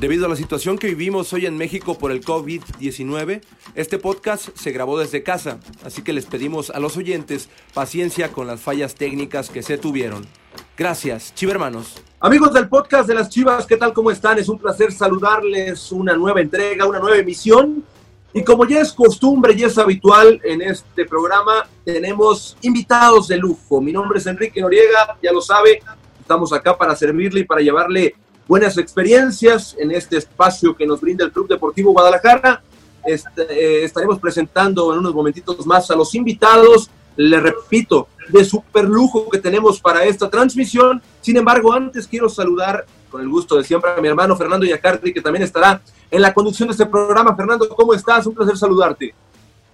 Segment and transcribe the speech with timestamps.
[0.00, 3.42] Debido a la situación que vivimos hoy en México por el COVID-19,
[3.74, 8.46] este podcast se grabó desde casa, así que les pedimos a los oyentes paciencia con
[8.46, 10.26] las fallas técnicas que se tuvieron.
[10.74, 12.02] Gracias, chivermanos.
[12.18, 13.92] Amigos del podcast de las Chivas, ¿qué tal?
[13.92, 14.38] ¿Cómo están?
[14.38, 17.84] Es un placer saludarles una nueva entrega, una nueva emisión.
[18.32, 23.82] Y como ya es costumbre y es habitual en este programa, tenemos invitados de lujo.
[23.82, 25.82] Mi nombre es Enrique Noriega, ya lo sabe,
[26.18, 28.14] estamos acá para servirle y para llevarle
[28.50, 32.60] buenas experiencias en este espacio que nos brinda el Club Deportivo Guadalajara.
[33.06, 38.86] Este, eh, estaremos presentando en unos momentitos más a los invitados, le repito, de super
[38.86, 41.00] lujo que tenemos para esta transmisión.
[41.20, 45.12] Sin embargo, antes quiero saludar con el gusto de siempre a mi hermano Fernando Yacardi,
[45.12, 45.80] que también estará
[46.10, 47.36] en la conducción de este programa.
[47.36, 48.26] Fernando, ¿cómo estás?
[48.26, 49.14] Un placer saludarte.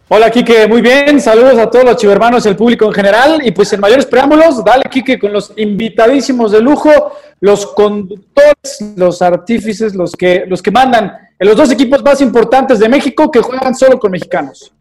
[0.08, 1.20] Hola, Quique, muy bien.
[1.20, 3.44] Saludos a todos los chivermanos y el público en general.
[3.44, 6.90] Y pues en mayores preámbulos, dale, Quique, con los invitadísimos de lujo,
[7.40, 12.78] los conductores, los artífices, los que, los que mandan en los dos equipos más importantes
[12.78, 14.72] de México que juegan solo con mexicanos.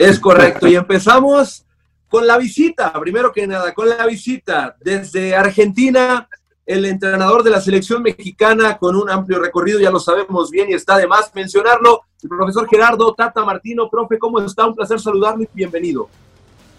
[0.00, 0.66] Es correcto.
[0.66, 1.64] Y empezamos
[2.08, 6.28] con la visita, primero que nada, con la visita desde Argentina,
[6.66, 10.74] el entrenador de la selección mexicana con un amplio recorrido, ya lo sabemos bien y
[10.74, 13.88] está de más mencionarlo, el profesor Gerardo Tata Martino.
[13.88, 14.66] Profe, ¿cómo está?
[14.66, 16.08] Un placer saludarle y bienvenido.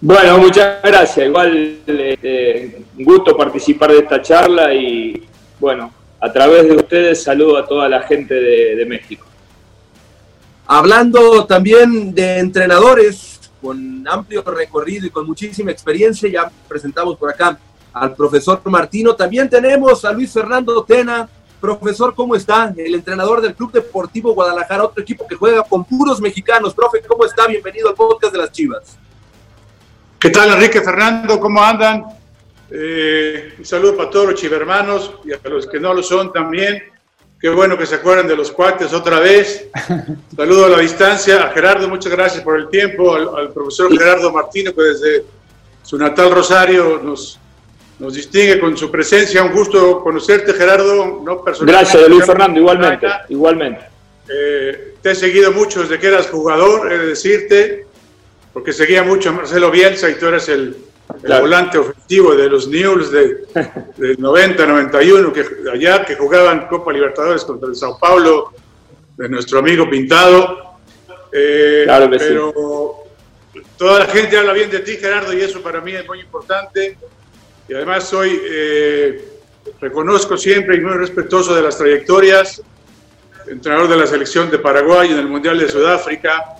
[0.02, 1.28] Bueno, muchas gracias.
[1.28, 5.28] Igual eh, un gusto participar de esta charla y
[5.60, 9.26] bueno, a través de ustedes saludo a toda la gente de, de México.
[10.66, 17.58] Hablando también de entrenadores con amplio recorrido y con muchísima experiencia, ya presentamos por acá
[17.94, 19.16] al profesor Martino.
[19.16, 21.30] También tenemos a Luis Fernando Tena.
[21.60, 22.73] Profesor, ¿cómo está?
[22.76, 26.73] El entrenador del Club Deportivo Guadalajara, otro equipo que juega con puros mexicanos.
[26.73, 27.48] Profe, ¿cómo está?
[27.48, 28.98] Bienvenido al podcast de las Chivas.
[30.20, 31.39] ¿Qué tal, Enrique Fernando?
[31.39, 32.05] ¿Cómo andan?
[32.70, 36.83] Eh, un saludo para todos los chivermanos y a los que no lo son también.
[37.39, 39.67] Qué bueno que se acuerdan de los cuates otra vez.
[40.36, 43.14] Saludo a la distancia a Gerardo, muchas gracias por el tiempo.
[43.14, 45.26] Al, al profesor Gerardo Martino, que desde
[45.83, 47.39] su natal Rosario nos,
[48.00, 49.44] nos distingue con su presencia.
[49.44, 51.22] Un gusto conocerte, Gerardo.
[51.23, 53.08] No Gracias, Luis Fernando, igualmente.
[53.30, 53.86] igualmente.
[54.28, 57.86] Eh, te he seguido mucho desde que eras jugador, he de decirte,
[58.54, 60.76] porque seguía mucho a Marcelo Bielsa y tú eres el,
[61.23, 63.45] el volante ofensivo de los News de,
[63.98, 68.52] del 90-91, que allá que jugaban Copa Libertadores contra el Sao Paulo,
[69.16, 70.80] de nuestro amigo Pintado.
[71.32, 73.04] Eh, claro que pero
[73.54, 73.60] sí.
[73.78, 76.98] toda la gente habla bien de ti, Gerardo, y eso para mí es muy importante
[77.67, 79.27] y además soy, eh,
[79.81, 82.61] reconozco siempre y muy respetuoso de las trayectorias,
[83.48, 86.55] entrenador de la selección de Paraguay en el Mundial de Sudáfrica.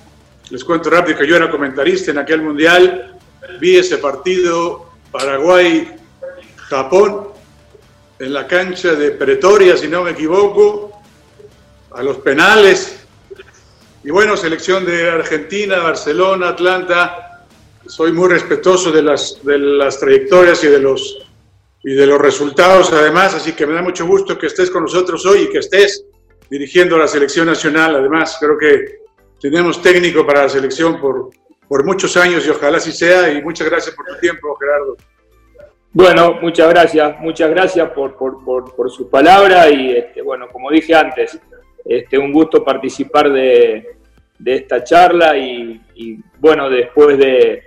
[0.50, 3.18] Les cuento rápido que yo era comentarista en aquel Mundial,
[3.60, 7.30] vi ese partido Paraguay-Japón
[8.20, 11.02] en la cancha de Pretoria, si no me equivoco,
[11.92, 13.06] a los penales.
[14.04, 17.25] Y bueno, selección de Argentina, Barcelona, Atlanta,
[17.88, 21.28] soy muy respetuoso de las, de las trayectorias y de, los,
[21.84, 25.26] y de los resultados además, así que me da mucho gusto que estés con nosotros
[25.26, 26.06] hoy y que estés
[26.50, 27.96] dirigiendo la selección nacional.
[27.96, 29.00] Además, creo que
[29.40, 31.30] tenemos técnico para la selección por,
[31.68, 33.32] por muchos años y ojalá así sea.
[33.32, 34.98] Y muchas gracias por tu tiempo, Gerardo.
[35.92, 40.70] Bueno, muchas gracias, muchas gracias por, por, por, por su palabra y este, bueno, como
[40.70, 41.40] dije antes,
[41.86, 43.96] este, un gusto participar de,
[44.38, 47.64] de esta charla y, y bueno, después de,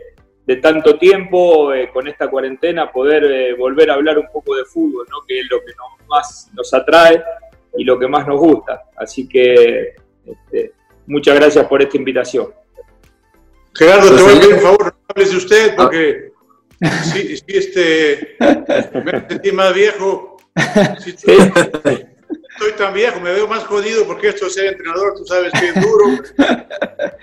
[0.49, 4.65] de tanto tiempo eh, con esta cuarentena poder eh, volver a hablar un poco de
[4.65, 5.19] fútbol, ¿no?
[5.29, 7.23] que es lo que nos, más nos atrae
[7.77, 8.85] y lo que más nos gusta.
[8.97, 9.95] Así que
[10.25, 10.73] este,
[11.07, 12.51] muchas gracias por esta invitación.
[13.75, 16.33] Gerardo, te voy a pedir un favor, no hables de usted porque
[17.13, 18.37] sí, sí, este,
[19.05, 20.39] me sentí más viejo.
[20.99, 25.53] Sí, estoy tan viejo, me veo más jodido porque esto de ser entrenador, tú sabes
[25.53, 26.23] que es duro.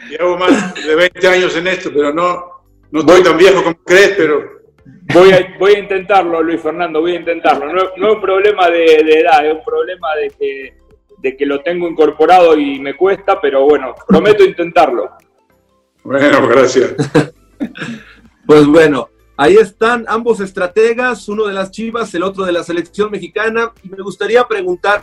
[0.10, 2.55] Llevo más de 20 años en esto, pero no,
[2.96, 4.56] no estoy tan viejo como crees, pero...
[5.14, 7.66] Voy a, voy a intentarlo, Luis Fernando, voy a intentarlo.
[7.68, 10.78] No, no es un problema de, de, edad, es un problema de que,
[11.18, 15.12] de que lo tengo incorporado y me cuesta, pero bueno, prometo intentarlo.
[16.04, 16.96] Bueno, gracias.
[18.48, 23.12] pues bueno, ahí están ambos estrategas, uno de las Chivas, el otro de la selección
[23.12, 23.74] mexicana.
[23.84, 25.02] Y me gustaría preguntar,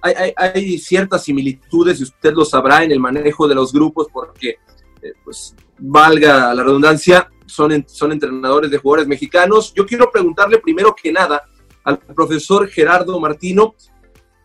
[0.00, 4.06] hay, hay, hay ciertas similitudes, y usted lo sabrá, en el manejo de los grupos,
[4.12, 4.58] porque
[5.02, 9.72] eh, pues valga la redundancia, son, son entrenadores de jugadores mexicanos.
[9.74, 11.42] Yo quiero preguntarle primero que nada
[11.84, 13.74] al profesor Gerardo Martino,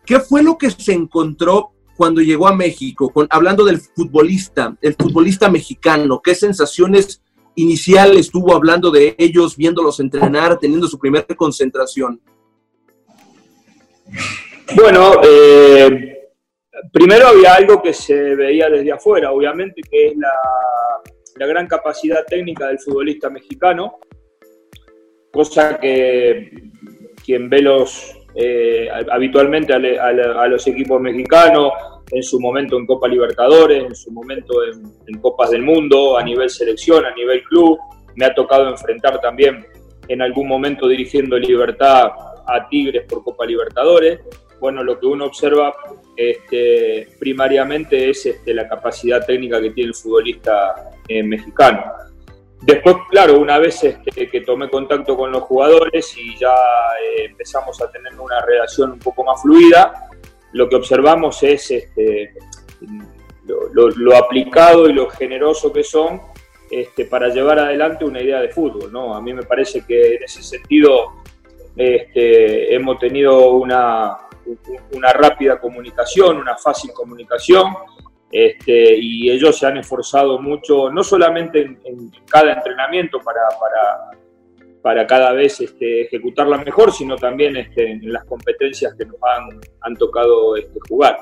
[0.04, 4.94] ¿qué fue lo que se encontró cuando llegó a México, con, hablando del futbolista, el
[4.94, 6.20] futbolista mexicano?
[6.22, 7.22] ¿Qué sensaciones
[7.54, 12.20] iniciales tuvo hablando de ellos, viéndolos entrenar, teniendo su primera concentración?
[14.76, 16.30] Bueno, eh,
[16.92, 20.30] primero había algo que se veía desde afuera, obviamente, que es la,
[21.38, 23.98] la gran capacidad técnica del futbolista mexicano,
[25.30, 26.50] cosa que
[27.24, 31.72] quien ve los, eh, habitualmente a, los equipos mexicanos,
[32.10, 34.54] en su momento en Copa Libertadores, en su momento
[35.06, 37.78] en, Copas del Mundo, a nivel selección, a nivel club.
[38.16, 39.66] Me ha tocado enfrentar también
[40.08, 42.10] en algún momento dirigiendo Libertad
[42.46, 44.20] a Tigres por Copa Libertadores.
[44.58, 45.74] Bueno, lo que uno observa
[46.16, 51.84] este, primariamente es este, la capacidad técnica que tiene el futbolista eh, mexicano.
[52.62, 56.54] Después, claro, una vez este, que tomé contacto con los jugadores y ya
[57.02, 60.10] eh, empezamos a tener una relación un poco más fluida,
[60.52, 62.34] lo que observamos es este,
[63.74, 66.20] lo, aplicado y lo generoso que son
[66.70, 68.92] este, para llevar adelante una idea de fútbol.
[68.92, 69.14] ¿no?
[69.14, 71.12] A mí me parece que en ese sentido
[71.76, 74.16] este, hemos tenido una,
[74.92, 77.72] una rápida comunicación, una fácil comunicación
[78.30, 84.20] este, y ellos se han esforzado mucho, no solamente en, cada entrenamiento para, para,
[84.82, 89.60] para cada vez este, ejecutarla mejor, sino también este, en las competencias que nos han,
[89.80, 90.54] han tocado
[90.88, 91.16] jugar.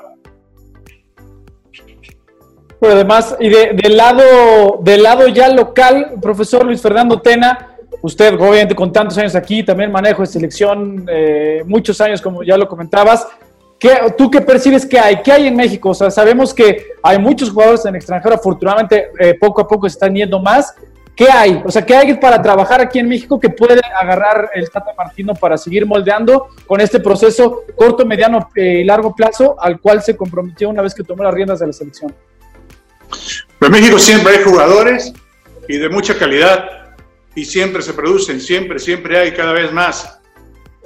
[2.79, 8.75] Pero además, y del, lado, del lado ya local, profesor Luis Fernando Tena, usted obviamente
[8.75, 13.27] con tantos años aquí, también manejo de selección, eh, muchos años como ya lo comentabas,
[14.17, 15.21] ¿Tú qué percibes que hay?
[15.21, 15.89] ¿Qué hay en México?
[15.89, 19.93] O sea, sabemos que hay muchos jugadores en extranjero, afortunadamente eh, poco a poco se
[19.93, 20.73] están yendo más.
[21.15, 21.61] ¿Qué hay?
[21.65, 25.33] O sea, ¿qué hay para trabajar aquí en México que puede agarrar el Tata Martino
[25.33, 30.15] para seguir moldeando con este proceso corto, mediano eh, y largo plazo al cual se
[30.15, 32.13] comprometió una vez que tomó las riendas de la selección?
[33.57, 35.13] Pues México siempre hay jugadores
[35.67, 36.87] y de mucha calidad
[37.33, 40.16] y siempre se producen, siempre, siempre hay cada vez más.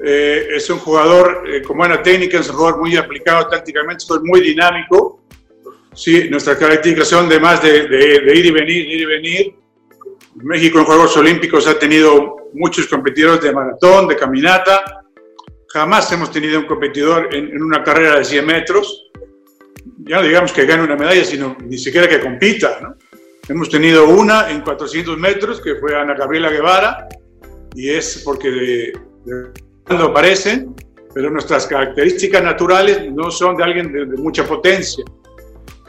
[0.04, 4.22] Eh, es un jugador eh, con buena técnica, es un jugador muy aplicado tácticamente, es
[4.24, 5.22] muy dinámico.
[5.94, 9.56] Sí, nuestra caracterización de más de, de, ir y venir, ir y venir.
[10.36, 15.04] México en Juegos Olímpicos ha tenido muchos competidores de maratón, de caminata.
[15.68, 19.12] Jamás hemos tenido un competidor en, una carrera de 100 metros.
[20.00, 22.80] Ya no digamos que gane una medalla, sino ni siquiera que compita.
[22.82, 22.96] ¿no?
[23.48, 27.10] Hemos tenido una en 400 metros, que fue Ana Gabriela Guevara,
[27.76, 28.94] y es porque de,
[29.86, 30.76] cuando aparecen,
[31.14, 35.04] pero nuestras características naturales no son de alguien de, mucha potencia.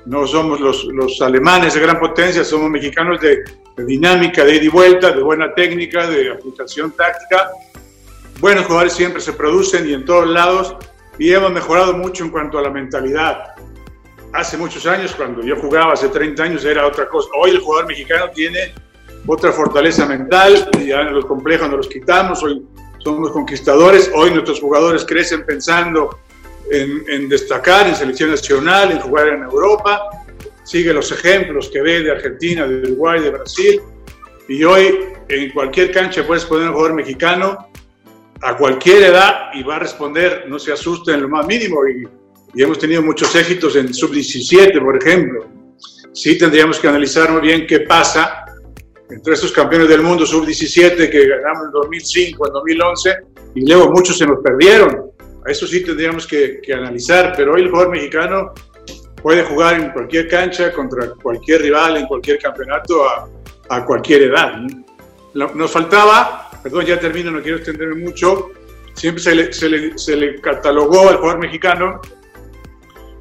[0.05, 3.44] No somos los, los, alemanes de gran potencia, somos mexicanos de,
[3.87, 7.50] dinámica, de ida y vuelta, de buena técnica, de aplicación táctica.
[8.41, 10.77] Buenos jugadores siempre se producen y en todos lados,
[11.19, 13.55] y hemos mejorado mucho en cuanto a la mentalidad.
[14.33, 17.29] Hace muchos años, cuando yo jugaba, hace 30 años, era otra cosa.
[17.38, 18.75] Hoy el jugador mexicano tiene
[19.27, 22.67] otra fortaleza mental, ya los complejos nos los quitamos, hoy
[23.02, 24.10] somos conquistadores.
[24.14, 26.19] Hoy nuestros jugadores crecen pensando
[26.70, 30.00] en, destacar en selección nacional, en jugar en Europa.
[30.64, 33.81] Sigue los ejemplos que ve de Argentina, de Uruguay, de Brasil.
[34.49, 37.68] Y hoy en cualquier cancha puedes poner un jugador mexicano
[38.40, 41.87] a cualquier edad y va a responder, no se asusta en lo más mínimo.
[41.87, 42.09] Y,
[42.54, 45.47] y hemos tenido muchos éxitos en sub-17, por ejemplo.
[46.12, 48.41] Sí tendríamos que analizar muy bien qué pasa
[49.12, 53.16] entre estos campeones del mundo sub-17 que ganamos en 2005, en 2011,
[53.54, 55.12] y luego muchos se nos perdieron.
[55.47, 58.52] A eso sí tendríamos que, analizar, pero hoy el jugador mexicano
[59.23, 63.04] puede jugar en cualquier cancha, contra cualquier rival, en cualquier campeonato,
[63.69, 64.54] a, cualquier edad.
[65.35, 68.50] Nos faltaba, perdón, ya termino, no quiero extenderme mucho,
[68.95, 69.52] siempre se le,
[69.99, 72.00] se le catalogó al jugador mexicano,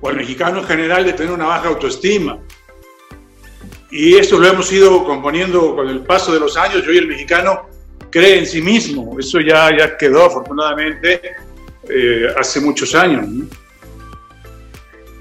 [0.01, 2.39] o al mexicano en general, de tener una baja autoestima
[3.91, 6.83] y esto lo hemos ido componiendo con el paso de los años.
[6.85, 7.67] Yo y el mexicano
[8.09, 9.19] cree en sí mismo.
[9.19, 11.21] Eso ya, ya quedó afortunadamente
[11.89, 13.27] eh, hace muchos años.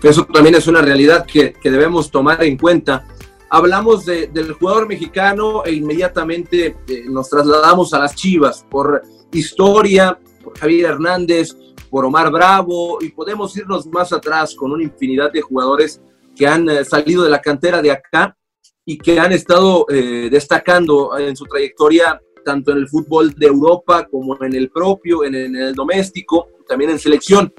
[0.03, 3.07] Eso también es una realidad que, que debemos tomar en cuenta.
[3.51, 10.17] Hablamos de, del jugador mexicano e inmediatamente eh, nos trasladamos a las Chivas por historia,
[10.45, 11.57] por Javier Hernández,
[11.91, 16.01] por Omar Bravo y podemos irnos más atrás con una infinidad de jugadores
[16.37, 18.37] que han eh, salido de la cantera de acá
[18.85, 24.07] y que han estado eh, destacando en su trayectoria tanto en el fútbol de Europa
[24.11, 27.53] como en el propio, en, el doméstico, también en selección.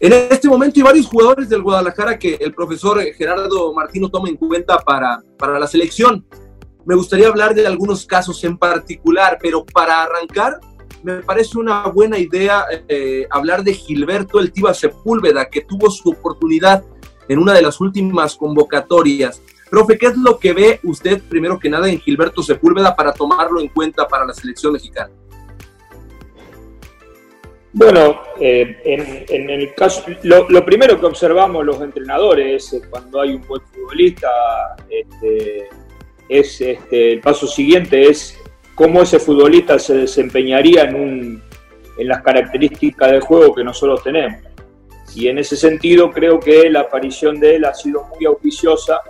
[0.00, 4.36] En este momento hay varios jugadores del Guadalajara que el profesor Gerardo Martino toma en
[4.36, 6.26] cuenta para, para la selección.
[6.84, 10.58] Me gustaría hablar de algunos casos en particular, pero para arrancar,
[11.02, 16.10] me parece una buena idea eh, hablar de Gilberto El Tiva Sepúlveda, que tuvo su
[16.10, 16.84] oportunidad
[17.28, 19.40] en una de las últimas convocatorias.
[19.70, 23.60] Profe, ¿qué es lo que ve usted primero que nada en Gilberto Sepúlveda para tomarlo
[23.60, 25.10] en cuenta para la selección mexicana?
[27.72, 33.46] Bueno, eh, en, el caso, lo, primero que observamos los entrenadores es cuando hay un
[33.46, 34.28] buen futbolista,
[34.88, 35.68] este,
[36.28, 38.36] es este, el paso siguiente es
[38.74, 41.40] cómo ese futbolista se desempeñaría en
[41.96, 44.42] las características del juego que nosotros tenemos.
[45.14, 49.00] Y en ese sentido creo que la aparición de él ha sido muy auspiciosa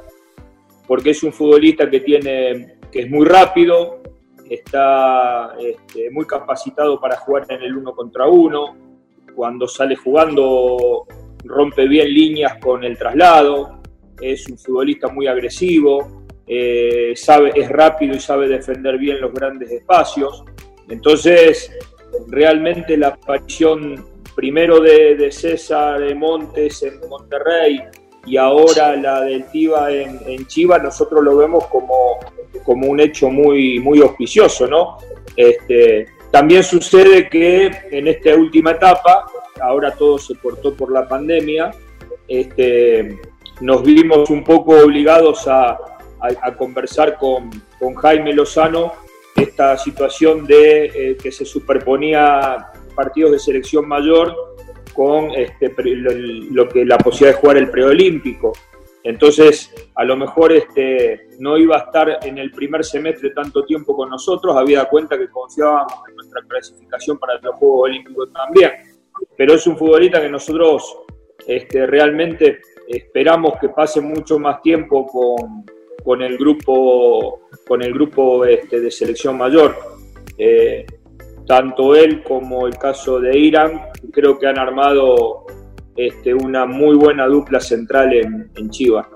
[0.90, 4.02] porque es un futbolista que tiene que es muy rápido,
[4.48, 8.76] está este, muy capacitado para jugar en el uno contra uno,
[9.32, 11.06] cuando sale jugando
[11.44, 13.80] rompe bien líneas con el traslado,
[14.20, 19.70] es un futbolista muy agresivo, eh, sabe, es rápido y sabe defender bien los grandes
[19.70, 20.42] espacios.
[20.88, 21.70] Entonces,
[22.26, 27.80] realmente la aparición primero de, de César de Montes en Monterrey
[28.26, 32.18] y ahora la del Tiva en, en Chivas, nosotros lo vemos como,
[32.64, 34.98] como un hecho muy, muy auspicioso, ¿no?
[35.36, 39.26] Este, también sucede que en esta última etapa,
[39.60, 41.72] ahora todo se cortó por la pandemia,
[42.28, 43.18] este,
[43.60, 45.78] nos vimos un poco obligados a,
[46.58, 47.50] conversar con,
[47.96, 48.92] Jaime Lozano
[49.34, 54.49] esta situación de eh, que se superponía partidos de selección mayor
[55.00, 55.72] con este,
[56.50, 58.52] lo, que la posibilidad de jugar el preolímpico.
[59.02, 63.96] Entonces, a lo mejor este, no iba a estar en el primer semestre tanto tiempo
[63.96, 68.72] con nosotros, había cuenta que confiábamos en nuestra clasificación para los Juegos Olímpicos también.
[69.38, 70.98] Pero es un futbolista que nosotros
[71.46, 75.06] este, realmente esperamos que pase mucho más tiempo
[76.04, 79.78] con, el grupo, con el grupo este, de selección mayor.
[80.36, 80.84] Eh,
[81.46, 85.46] tanto él como el caso de Irán, creo que han armado
[85.96, 89.06] este, una muy buena dupla central en, en Chivas.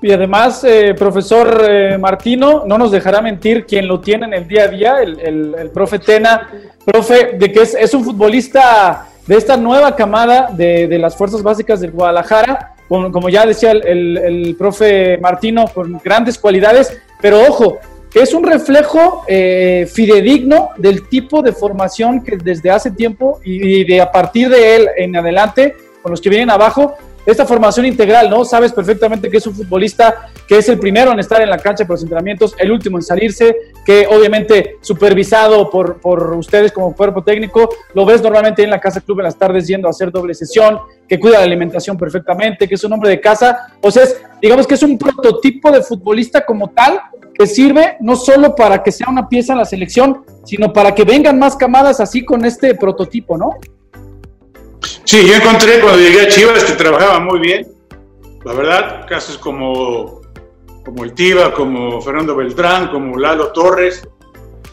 [0.00, 4.46] Y además, eh, profesor eh, Martino, no nos dejará mentir quien lo tiene en el
[4.46, 6.48] día a día, el, profe Tena,
[6.84, 11.90] profe, de que es, un futbolista de esta nueva camada de, las fuerzas básicas del
[11.90, 17.78] Guadalajara, como, como ya decía el, profe Martino, con grandes cualidades, pero ojo,
[18.14, 24.00] es un reflejo eh, fidedigno del tipo de formación que desde hace tiempo y, de
[24.00, 26.94] a partir de él en adelante, con los que vienen abajo,
[27.26, 28.42] esta formación integral, ¿no?
[28.46, 31.84] Sabes perfectamente que es un futbolista que es el primero en estar en la cancha
[31.84, 37.22] por los entrenamientos, el último en salirse, que obviamente supervisado por, por ustedes como cuerpo
[37.22, 40.32] técnico, lo ves normalmente en la casa club en las tardes yendo a hacer doble
[40.32, 44.04] sesión, que cuida la alimentación perfectamente, que es un hombre de casa, o sea,
[44.40, 46.98] digamos que es un prototipo de futbolista como tal,
[47.38, 51.04] que sirve no solo para que sea una pieza en la selección, sino para que
[51.04, 53.50] vengan más camadas así con este prototipo, ¿no?
[55.04, 57.66] Sí, yo encontré cuando llegué a Chivas que trabajaba muy bien.
[58.44, 60.20] La verdad, casos como,
[60.84, 64.06] como el Tiva, como Fernando Beltrán, como Lalo Torres,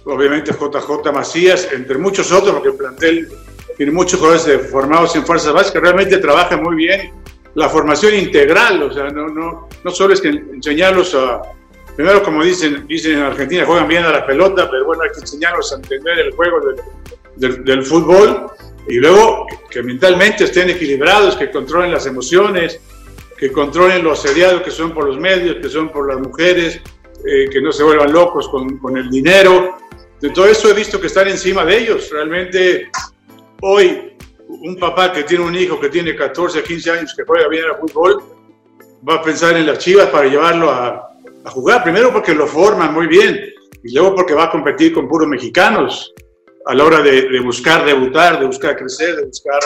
[0.06, 3.30] obviamente JJ Macías, entre muchos otros, porque el plantel
[3.78, 7.14] tiene muchos jugadores formados en fuerzas básicas, realmente trabaja muy bien.
[7.54, 11.42] La formación integral, o sea, no, no, no solo es que enseñarlos a,
[11.96, 15.22] primero, como dicen, dicen en Argentina, juegan bien a la pelota, pero bueno, hay que
[15.22, 16.58] enseñarlos a entender el juego
[17.36, 18.48] del, del, fútbol
[18.88, 22.80] y luego que mentalmente estén equilibrados, que controlen las emociones,
[23.38, 26.82] que controlen lo asediados que son por los medios, que son por las mujeres,
[27.26, 29.78] eh, que no se vuelvan locos con, con, el dinero.
[30.22, 32.10] De todo eso he visto que están encima de ellos.
[32.12, 32.90] Realmente
[33.62, 34.16] hoy
[34.48, 37.78] un papá que tiene un hijo que tiene 14, 15 años que juega bien al
[37.78, 38.24] fútbol,
[39.08, 41.15] va a pensar en las chivas para llevarlo a,
[41.46, 41.84] a jugar.
[41.84, 43.40] Primero porque lo forman muy bien
[43.84, 46.14] y luego porque va a competir con puros mexicanos
[46.66, 49.60] a la hora de, buscar debutar, de buscar crecer, de buscar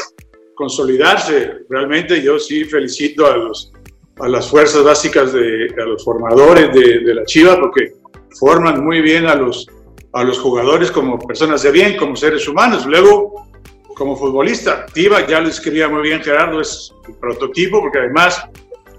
[0.56, 1.60] consolidarse.
[1.70, 3.72] Realmente yo sí felicito a, los,
[4.20, 7.94] a las fuerzas básicas, de, a los formadores de, de la Chiva porque
[8.38, 9.68] forman muy bien a los,
[10.14, 12.86] a los jugadores como personas de bien, como seres humanos.
[12.86, 13.48] Luego,
[13.96, 18.44] como futbolista, Tiva, ya lo escribía muy bien Gerardo, es el prototipo porque además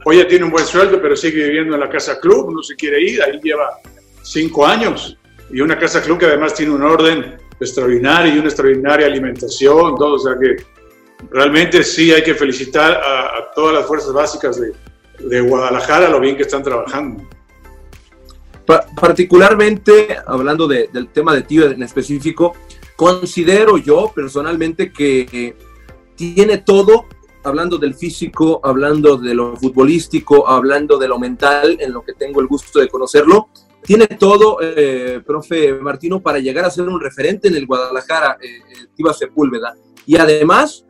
[0.05, 2.75] Hoy ya tiene un buen sueldo, pero sigue viviendo en la casa club, no se
[2.75, 3.79] quiere ir, ahí lleva
[4.23, 5.17] cinco años.
[5.51, 10.15] Y una casa club que además tiene un orden extraordinario y una extraordinaria alimentación, todo.
[10.15, 10.57] O sea que
[11.31, 14.73] realmente sí hay que felicitar a, todas las fuerzas básicas de,
[15.19, 17.29] de, Guadalajara lo bien que están trabajando.
[18.99, 22.55] particularmente, hablando del tema de tío en específico,
[22.97, 25.57] considero yo personalmente que
[26.17, 27.07] tiene todo
[27.43, 32.41] hablando del físico, hablando de lo futbolístico, hablando de lo mental, en lo que tengo
[32.41, 33.49] el gusto de conocerlo,
[33.83, 38.87] tiene todo, eh, profe Martino, para llegar a ser un referente en el Guadalajara, eh,
[38.95, 39.75] Tiva Sepúlveda.
[40.07, 40.85] Y además,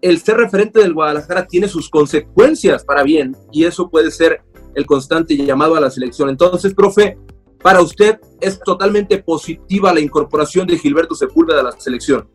[0.00, 4.42] el ser referente del Guadalajara tiene sus consecuencias para bien, y eso puede ser
[4.74, 6.28] el constante llamado a la selección.
[6.28, 7.16] Entonces, profe,
[7.62, 12.28] para usted es totalmente positiva la incorporación de Gilberto Sepúlveda a la selección.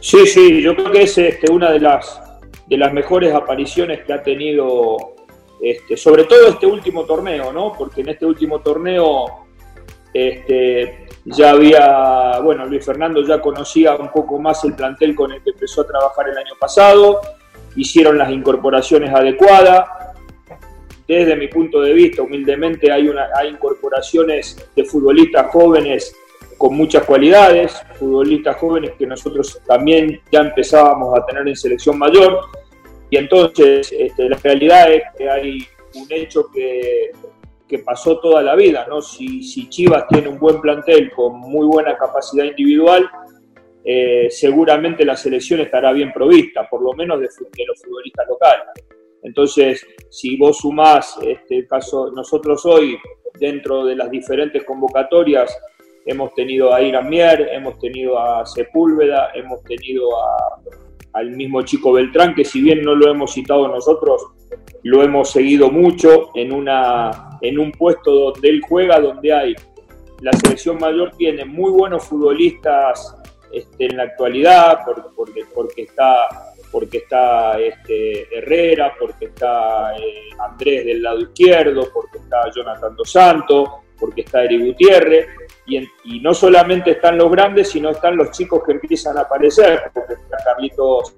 [0.00, 2.20] Sí, sí, yo creo que es este, una de las,
[2.66, 5.14] de las mejores apariciones que ha tenido,
[5.60, 7.74] este, sobre todo este último torneo, ¿no?
[7.76, 9.46] Porque en este último torneo
[10.14, 15.42] este, ya había, bueno, Luis Fernando ya conocía un poco más el plantel con el
[15.42, 17.20] que empezó a trabajar el año pasado,
[17.76, 19.86] hicieron las incorporaciones adecuadas.
[21.06, 26.14] Desde mi punto de vista, humildemente, hay, una, hay incorporaciones de futbolistas jóvenes
[26.60, 32.38] con muchas cualidades, futbolistas jóvenes que nosotros también ya empezábamos a tener en selección mayor.
[33.08, 37.12] Y entonces este, la realidad es que hay un hecho que
[37.66, 39.00] que pasó toda la vida, ¿no?
[39.00, 43.08] Si, si, Chivas tiene un buen plantel con muy buena capacidad individual,
[43.84, 47.28] eh, seguramente la selección estará bien provista, por lo menos de,
[47.66, 48.66] los futbolistas locales.
[49.22, 52.98] Entonces, si vos sumás este caso, nosotros hoy,
[53.38, 55.56] dentro de las diferentes convocatorias,
[56.06, 60.60] hemos tenido a Irán Mier, hemos tenido a Sepúlveda, hemos tenido a,
[61.14, 64.26] al mismo Chico Beltrán, que si bien no lo hemos citado nosotros,
[64.82, 69.54] lo hemos seguido mucho en, una, en un puesto donde él juega, donde hay
[70.20, 73.16] la selección mayor tiene muy buenos futbolistas
[73.52, 74.80] este, en la actualidad,
[75.16, 76.28] porque, porque está,
[76.70, 83.10] porque está este, Herrera, porque está eh, Andrés del lado izquierdo, porque está Jonathan Dos
[83.10, 85.26] Santos, porque está Eri Gutiérrez,
[86.04, 90.14] y, no solamente están los grandes, sino están los chicos que empiezan a aparecer, porque
[90.14, 91.16] está Carlitos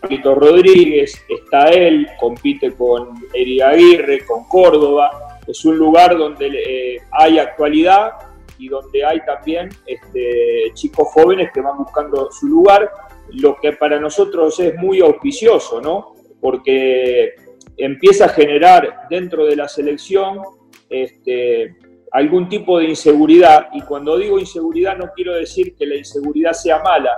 [0.00, 5.38] Carlitos Rodríguez, está él, compite con Eri Aguirre, con Córdoba.
[5.46, 8.12] Es un lugar donde eh, hay actualidad
[8.58, 12.90] y donde hay también este, chicos jóvenes que van buscando su lugar,
[13.32, 16.14] lo que para nosotros es muy auspicioso, ¿no?
[16.40, 17.34] Porque
[17.76, 20.40] empieza a generar dentro de la selección
[20.88, 21.76] este,
[22.12, 26.82] algún tipo de inseguridad, y cuando digo inseguridad no quiero decir que la inseguridad sea
[26.82, 27.10] mala,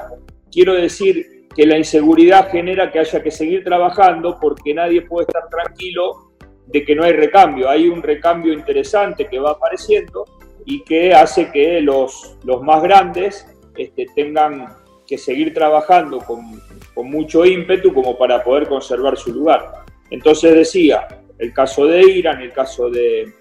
[0.51, 5.49] quiero decir que la inseguridad genera que haya que seguir trabajando porque nadie puede estar
[5.49, 6.33] tranquilo
[6.67, 7.69] de que no hay recambio.
[7.69, 10.25] Hay un recambio interesante que va apareciendo
[10.65, 14.67] y que hace que los, los más grandes este, tengan
[15.07, 16.61] que seguir trabajando con,
[16.95, 19.85] con mucho ímpetu como para poder conservar su lugar.
[20.11, 23.35] Entonces decía, el caso de Irán, el caso de,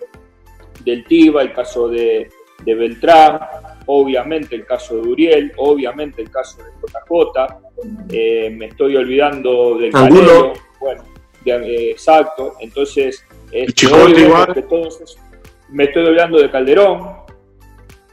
[0.83, 2.29] del Tiba, el caso de,
[2.63, 3.39] de Beltrán,
[3.87, 7.59] obviamente el caso de Uriel, obviamente el caso de JJ,
[8.11, 11.03] eh, me estoy olvidando del Calero, bueno,
[11.45, 13.87] eh, exacto, entonces este,
[15.69, 17.15] me estoy olvidando de Calderón,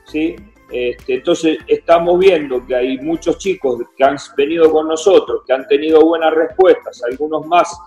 [0.06, 0.36] ¿sí?
[0.70, 5.66] Este, entonces estamos viendo que hay muchos chicos que han venido con nosotros, que han
[5.66, 7.78] tenido buenas respuestas, algunos más,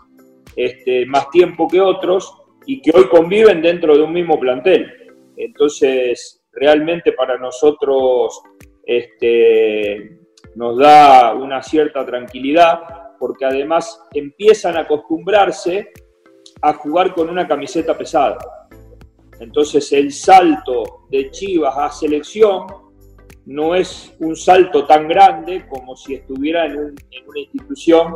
[0.56, 4.92] este, más tiempo que otros, y que hoy conviven dentro de un mismo plantel.
[5.38, 8.42] Entonces, realmente para nosotros
[8.84, 10.20] este,
[10.56, 12.80] nos da una cierta tranquilidad
[13.20, 15.92] porque además empiezan a acostumbrarse
[16.62, 18.38] a jugar con una camiseta pesada.
[19.40, 22.68] Entonces el salto de Chivas a selección
[23.46, 28.16] no es un salto tan grande como si estuviera en, en una institución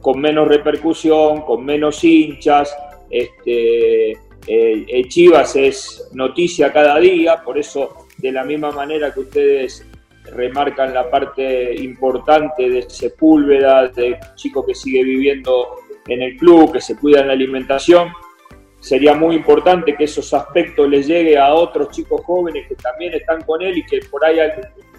[0.00, 2.76] con menos repercusión, con menos hinchas,
[3.14, 9.86] este, eh, Chivas es noticia cada día, por eso de la misma manera que ustedes
[10.24, 15.76] remarcan la parte importante de Sepúlveda, de chico que sigue viviendo
[16.08, 18.08] en el club, que se cuida en la alimentación,
[18.80, 23.42] sería muy importante que esos aspectos les llegue a otros chicos jóvenes que también están
[23.42, 24.50] con él y que por ahí han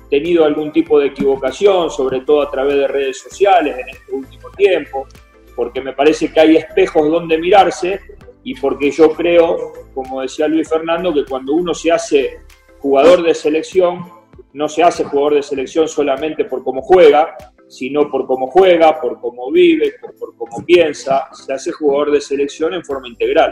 [0.10, 4.50] tenido algún tipo de equivocación, sobre todo a través de redes sociales en este último
[4.52, 5.08] tiempo,
[5.56, 8.02] porque me parece que hay espejos donde mirarse
[8.44, 12.40] y porque yo creo, como decía Luis Fernando, que cuando uno se hace
[12.80, 14.06] jugador de selección,
[14.54, 17.36] no se hace jugador de selección solamente por cómo juega,
[17.68, 22.74] sino por cómo juega, por cómo vive, por, cómo piensa, se hace jugador de selección
[22.74, 23.52] en forma integral.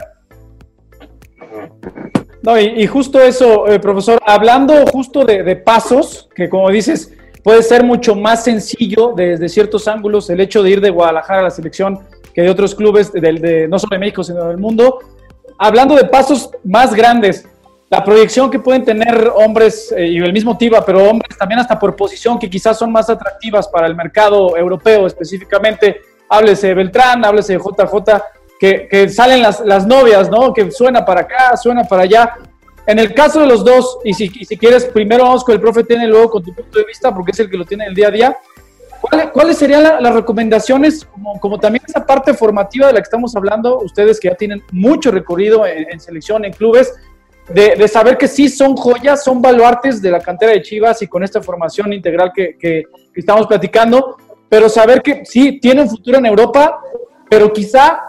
[2.42, 7.84] No, y, justo eso, eh, profesor, hablando justo de, pasos, que como dices, puede ser
[7.84, 12.00] mucho más sencillo desde ciertos ángulos el hecho de ir de Guadalajara a la selección
[12.34, 15.00] que de otros clubes, de, no solo de México, sino del mundo.
[15.58, 17.48] Hablando de pasos más grandes,
[17.90, 21.78] la proyección que pueden tener hombres eh, y el mismo TIVA, pero hombres también hasta
[21.78, 26.02] por posición que quizás son más atractivas para el mercado europeo específicamente.
[26.28, 28.22] Háblese de Beltrán, háblese de JJ,
[28.60, 30.52] que, que salen las, las, novias, ¿no?
[30.54, 32.34] Que suena para acá, suena para allá.
[32.86, 36.08] En el caso de los dos, y si, quieres, primero vamos con el profe, tiene
[36.08, 38.12] luego con tu punto de vista, porque es el que lo tiene el día a
[38.12, 38.38] día.
[39.34, 41.08] ¿Cuáles, serían las recomendaciones,
[41.40, 45.12] como, también esa parte formativa de la que estamos hablando, ustedes que ya tienen mucho
[45.12, 46.94] recorrido en, selección, en clubes,
[47.50, 51.22] de, saber que sí son joyas, son baluartes de la cantera de Chivas y con
[51.22, 54.18] esta formación integral que, estamos platicando,
[54.48, 56.80] pero saber que sí, tiene un futuro en Europa,
[57.30, 58.00] pero quizá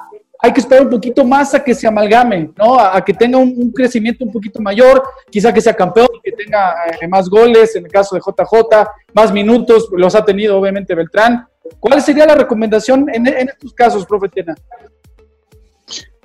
[0.45, 2.79] hay que esperar un poquito más a que se amalgame, ¿no?
[2.79, 7.09] A, que tenga un, crecimiento un poquito mayor, quizá que sea campeón, que tenga eh,
[7.09, 11.49] más goles, en el caso de JJ, más minutos, los ha tenido obviamente Beltrán.
[11.81, 14.55] ¿Cuál sería la recomendación en, estos casos, profe Tiena?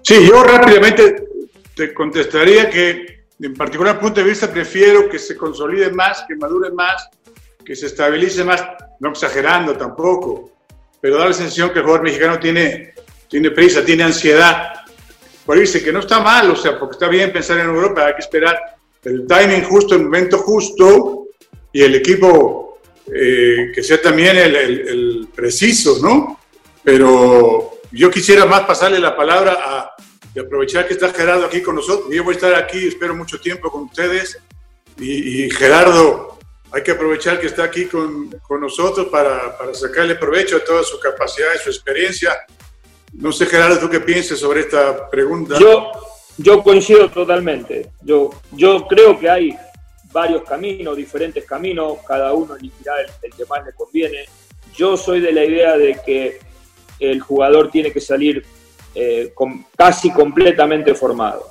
[0.01, 1.23] Sí, yo rápidamente
[1.73, 6.71] te contestaría que, en particular punto de vista, prefiero que se consolide más, que madure
[6.71, 7.07] más,
[7.63, 8.65] que se estabilice más,
[8.99, 10.51] no exagerando tampoco,
[10.99, 12.95] pero da la sensación que el jugador mexicano tiene
[13.29, 14.73] tiene prisa, tiene ansiedad
[15.45, 18.13] por irse, que no está mal, o sea, porque está bien pensar en Europa, hay
[18.13, 18.59] que esperar
[19.03, 21.27] el timing justo, el momento justo
[21.71, 22.79] y el equipo
[23.11, 26.39] eh, que sea también el, preciso, ¿no?
[26.83, 29.95] Pero yo quisiera más pasarle la palabra a,
[30.39, 32.09] aprovechar que está Gerardo aquí con nosotros.
[32.11, 34.39] Yo voy a estar aquí, espero mucho tiempo con ustedes.
[34.99, 36.37] Y, Gerardo,
[36.71, 40.83] hay que aprovechar que está aquí con, con nosotros para, para, sacarle provecho a toda
[40.83, 42.37] su capacidad y su experiencia
[43.13, 45.57] no sé, Gerardo, ¿tú qué piensas sobre esta pregunta?
[45.59, 45.91] Yo,
[46.37, 47.89] yo coincido totalmente.
[48.01, 49.55] Yo, yo creo que hay
[50.11, 54.25] varios caminos, diferentes caminos, cada uno elegirá el, que más le conviene.
[54.75, 56.39] Yo soy de la idea de que
[56.99, 58.45] el jugador tiene que salir
[58.95, 59.33] eh,
[59.75, 61.49] casi completamente formado.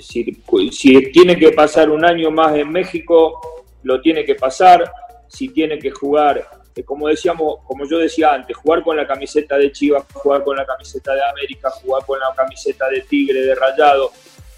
[0.00, 0.42] si,
[0.72, 4.90] si tiene que pasar un año más en México, lo tiene que pasar.
[5.28, 9.72] Si tiene que jugar como decíamos, como yo decía antes, jugar con la camiseta de
[9.72, 14.12] Chivas, jugar con la camiseta de América, jugar con la camiseta de Tigre, de Rayado,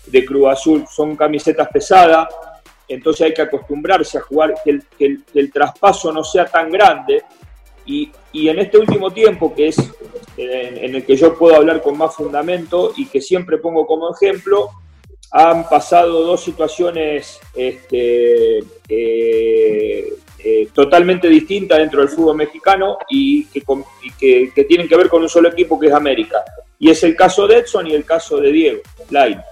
[0.06, 2.28] de Cruz Azul, son camisetas pesadas,
[2.88, 4.80] entonces hay que acostumbrarse a jugar, que
[5.34, 7.22] el, traspaso no sea tan grande.
[7.84, 9.78] Y, en este último tiempo, que es
[10.36, 14.70] en, el que yo puedo hablar con más fundamento y que siempre pongo como ejemplo,
[15.30, 24.64] han pasado dos situaciones este, eh, eh, totalmente distinta dentro del fútbol mexicano y, que,
[24.68, 26.44] tienen que ver con un solo equipo que es América.
[26.78, 29.44] Y es el caso de Edson y el caso de Diego Lainez.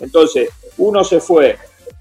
[0.00, 1.56] Entonces, uno se fue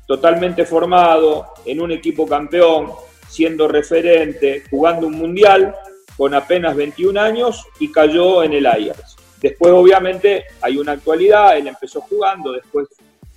[0.08, 2.92] totalmente formado en un equipo campeón,
[3.28, 5.76] siendo referente, jugando un mundial
[6.18, 9.18] con apenas 21 años y cayó en el Ajax.
[9.40, 12.88] Después, obviamente, hay una actualidad, él empezó jugando, después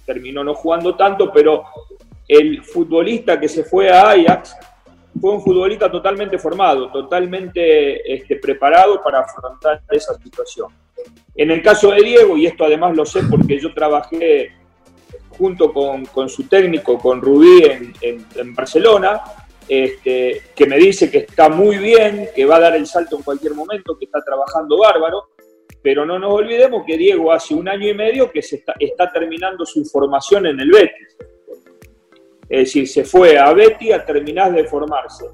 [0.05, 1.65] terminó no jugando tanto, pero
[2.29, 4.55] el futbolista que se fue a Ajax
[5.21, 10.69] fue un futbolista totalmente formado, totalmente este, preparado para afrontar esa situación.
[11.35, 14.53] En el caso de Diego, y esto además lo sé porque yo trabajé
[15.31, 17.63] junto con, su técnico, con Rubí,
[18.01, 19.21] en, Barcelona,
[19.69, 23.23] este, que me dice que está muy bien, que va a dar el salto en
[23.23, 25.31] cualquier momento, que está trabajando bárbaro,
[25.83, 29.11] pero no nos olvidemos que Diego hace un año y medio que se está, está
[29.11, 31.17] terminando su formación en el Betis.
[32.53, 35.25] Es decir, se fue a Betis a terminar de formarse.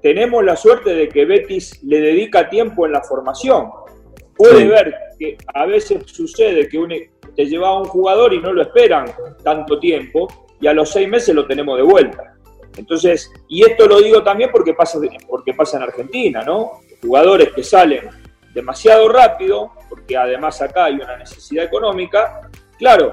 [0.00, 3.68] Tenemos la suerte de que Betis le dedica tiempo en la formación.
[4.36, 8.62] Puede ver que a veces sucede que te lleva a un jugador y no lo
[8.62, 9.06] esperan
[9.42, 10.28] tanto tiempo
[10.60, 12.36] y a los seis meses lo tenemos de vuelta.
[12.76, 16.82] Entonces, y esto lo digo también porque pasa, porque pasa en Argentina, ¿no?
[17.02, 18.08] Jugadores que salen
[18.54, 23.12] demasiado rápido, porque además acá hay una necesidad económica, claro,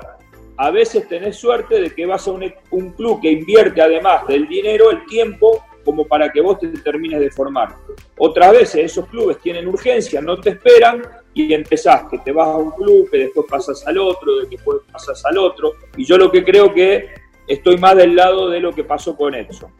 [0.57, 4.89] a veces tenés suerte de que vas a un, club que invierte además del dinero
[4.89, 7.75] el tiempo como para que vos te termines de formar.
[8.17, 11.01] Otras veces esos clubes tienen urgencia, no te esperan
[11.33, 14.57] y empezás que te vas a un club, que después pasas al otro, de que
[14.57, 15.73] después pasas al otro.
[15.95, 17.09] Y yo lo que creo que
[17.47, 19.71] estoy más del lado de lo que pasó con Edson.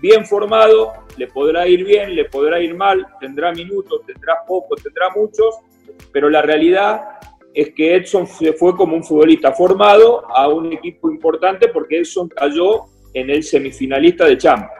[0.00, 5.10] Bien formado, le podrá ir bien, le podrá ir mal, tendrá minutos, tendrá pocos, tendrá
[5.14, 5.56] muchos,
[6.12, 7.18] pero la realidad
[7.54, 12.86] es que Edson fue como un futbolista formado a un equipo importante porque Edson cayó
[13.14, 14.72] en el semifinalista de Champions.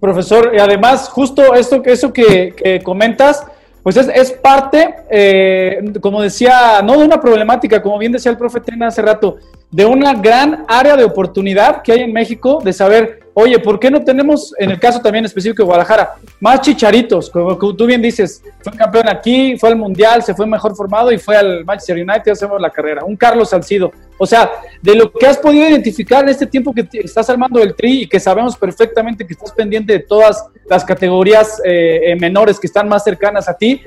[0.00, 3.44] Profesor, y además, justo esto, eso que, comentas,
[3.82, 8.60] pues es, parte, eh, como decía, no de una problemática, como bien decía el profe
[8.60, 9.38] Tena hace rato,
[9.70, 13.90] de una gran área de oportunidad que hay en México de saber Oye, ¿por qué
[13.90, 17.28] no tenemos, en el caso también específico de Guadalajara, más chicharitos?
[17.28, 21.18] Como, tú bien dices, fue campeón aquí, fue al Mundial, se fue mejor formado y
[21.18, 23.04] fue al Manchester United, hacemos la carrera.
[23.04, 23.92] Un Carlos Salcido.
[24.16, 27.74] O sea, de lo que has podido identificar en este tiempo que estás armando el
[27.74, 32.58] tri y que sabemos perfectamente que estás pendiente de todas las categorías eh, eh, menores
[32.58, 33.82] que están más cercanas a ti,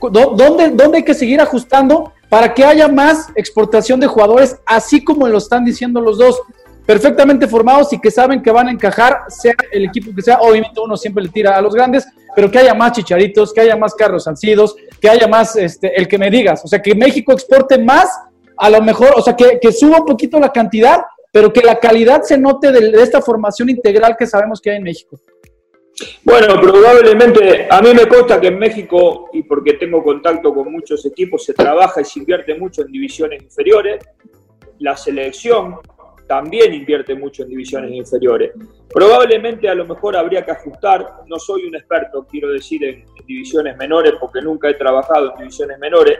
[0.00, 5.26] ¿dónde, ¿dónde hay que seguir ajustando para que haya más exportación de jugadores, así como
[5.26, 6.40] lo están diciendo los dos?
[6.86, 10.38] Perfectamente formados y que saben que van a encajar, sea el equipo que sea.
[10.40, 13.76] Obviamente uno siempre le tira a los grandes, pero que haya más chicharitos, que haya
[13.76, 16.64] más carros ansidos, que haya más, este, el que me digas.
[16.64, 18.08] O sea, que México exporte más,
[18.56, 22.22] a lo mejor, o sea, que, suba un poquito la cantidad, pero que la calidad
[22.22, 25.18] se note de, esta formación integral que sabemos que hay en México.
[26.24, 31.06] Bueno, probablemente a mí me consta que en México, y porque tengo contacto con muchos
[31.06, 34.04] equipos, se trabaja y se invierte mucho en divisiones inferiores.
[34.80, 35.76] La selección
[36.26, 38.52] también invierte mucho en divisiones inferiores.
[38.92, 43.76] Probablemente a lo mejor habría que ajustar, no soy un experto, quiero decir, en, divisiones
[43.76, 46.18] menores, porque nunca he trabajado en divisiones menores.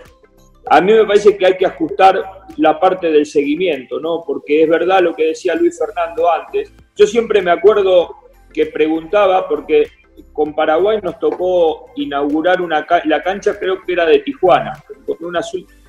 [0.71, 2.23] A mí me parece que hay que ajustar
[2.57, 4.23] la parte del seguimiento, ¿no?
[4.27, 6.73] Porque es verdad lo que decía Luis Fernando antes.
[6.97, 8.17] Yo siempre me acuerdo
[8.53, 9.89] que preguntaba, porque
[10.33, 14.73] con Paraguay nos tocó inaugurar una, la cancha, creo que era de Tijuana,
[15.07, 15.41] con una,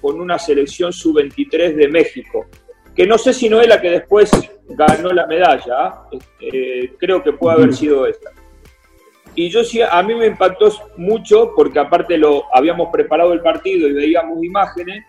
[0.01, 2.45] con una selección sub-23 de México,
[2.95, 4.31] que no sé si no es la que después
[4.69, 6.01] ganó la medalla,
[6.39, 8.31] eh, creo que puede haber sido esta.
[9.35, 13.87] Y yo sí, a mí me impactó mucho, porque aparte lo habíamos preparado el partido
[13.89, 15.03] y veíamos imágenes,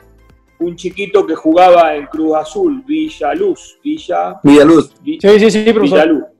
[0.58, 4.40] un chiquito que jugaba en Cruz Azul, Villa Luz, Villa...
[4.42, 4.94] Villaluz.
[5.04, 6.00] sí, sí, sí, profesor.
[6.00, 6.36] Villaluz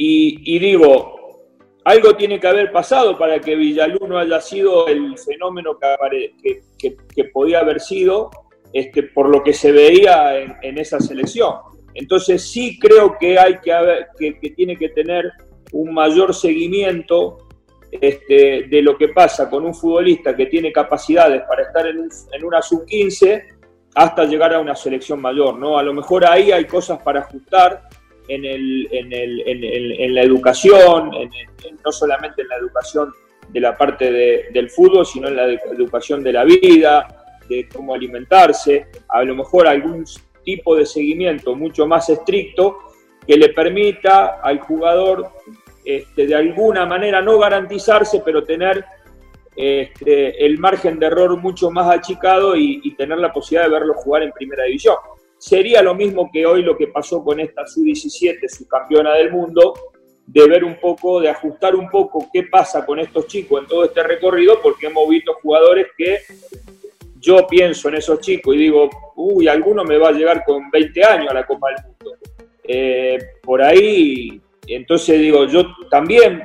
[0.00, 1.44] y, digo,
[1.84, 7.24] algo tiene que haber pasado para que Villalú no haya sido el fenómeno que, que,
[7.24, 8.30] podía haber sido
[8.72, 11.54] este, por lo que se veía en, esa selección.
[11.94, 15.32] Entonces sí creo que hay que, haber, que, tiene que tener
[15.72, 17.48] un mayor seguimiento
[17.90, 22.44] este, de lo que pasa con un futbolista que tiene capacidades para estar en, en
[22.44, 23.58] una sub-15
[23.94, 25.78] hasta llegar a una selección mayor, ¿no?
[25.78, 27.88] A lo mejor ahí hay cosas para ajustar
[28.28, 29.42] en, el, en, el,
[30.00, 31.10] en, la educación,
[31.84, 33.12] no solamente en la educación
[33.48, 34.10] de la parte
[34.52, 37.17] del fútbol, sino en la educación de la vida,
[37.48, 40.04] de cómo alimentarse, a lo mejor algún
[40.44, 42.78] tipo de seguimiento mucho más estricto
[43.26, 45.30] que le permita al jugador
[45.84, 48.84] este, de alguna manera no garantizarse, pero tener
[49.56, 53.94] este, el margen de error mucho más achicado y, y tener la posibilidad de verlo
[53.94, 54.96] jugar en primera división.
[55.38, 59.74] Sería lo mismo que hoy lo que pasó con esta Sub-17, su campeona del mundo,
[60.26, 63.84] de ver un poco, de ajustar un poco qué pasa con estos chicos en todo
[63.84, 66.18] este recorrido, porque hemos visto jugadores que
[67.20, 71.04] yo pienso en esos chicos y digo, uy, alguno me va a llegar con 20
[71.04, 72.18] años a la Copa del Mundo.
[72.64, 76.42] Eh, por ahí, entonces digo, yo también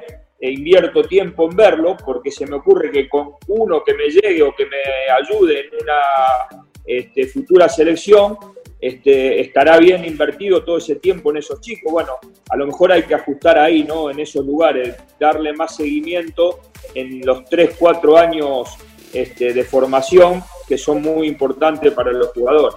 [0.51, 4.53] invierto tiempo en verlo, porque se me ocurre que con uno que me llegue o
[4.53, 4.77] que me
[5.21, 8.37] ayude en una este, futura selección,
[8.79, 11.91] este, estará bien invertido todo ese tiempo en esos chicos.
[11.91, 12.17] Bueno,
[12.49, 14.09] a lo mejor hay que ajustar ahí, ¿no?
[14.09, 16.59] En esos lugares, darle más seguimiento
[16.93, 18.77] en los 3, 4 años
[19.13, 22.75] este, de formación que son muy importantes para los jugadores.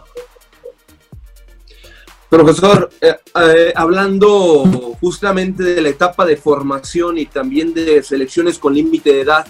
[2.28, 4.64] Profesor, eh, eh, hablando
[5.00, 9.46] justamente de la etapa de formación y también de selecciones con límite de edad,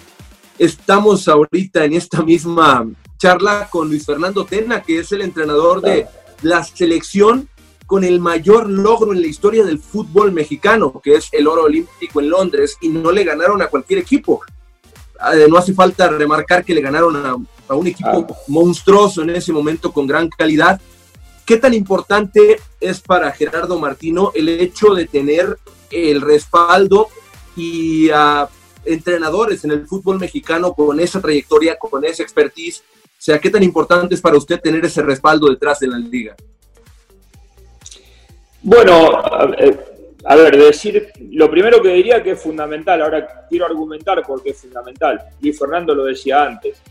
[0.58, 6.06] estamos ahorita en esta misma charla con Luis Fernando Tena, que es el entrenador de
[6.42, 7.48] la selección
[7.86, 12.20] con el mayor logro en la historia del fútbol mexicano, que es el oro olímpico
[12.20, 14.42] en Londres, y no le ganaron a cualquier equipo.
[15.34, 18.34] Eh, no hace falta remarcar que le ganaron a, un equipo ah.
[18.48, 20.80] monstruoso en ese momento con gran calidad.
[21.44, 25.58] ¿Qué tan importante es para Gerardo Martino el hecho de tener
[25.90, 27.08] el respaldo
[27.56, 28.48] y a
[28.84, 32.82] entrenadores en el fútbol mexicano con esa trayectoria, con esa expertise
[33.18, 36.36] o sea, ¿qué tan importante es para usted tener ese respaldo detrás de la liga?
[38.62, 39.22] Bueno,
[40.28, 44.60] a ver, decir, lo primero que diría que es fundamental, ahora quiero argumentar porque es
[44.60, 46.82] fundamental, y Fernando lo decía antes.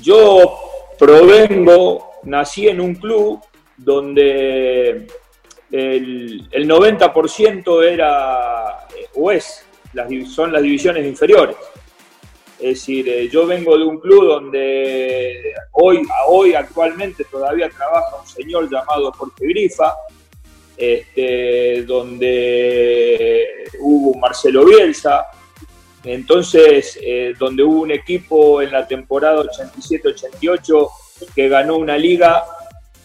[0.00, 0.58] Yo
[0.96, 3.40] provengo, nací en un club
[3.76, 5.08] donde
[5.72, 11.56] el, el 90% era, o es, las, son las divisiones inferiores.
[12.60, 18.26] Es decir, eh, yo vengo de un club donde hoy, hoy actualmente todavía trabaja un
[18.28, 19.92] señor llamado Jorge Grifa,
[20.76, 25.26] este, donde hubo Marcelo Bielsa,
[26.04, 30.88] entonces eh, donde hubo un equipo en la temporada 87-88
[31.34, 32.44] que ganó una liga,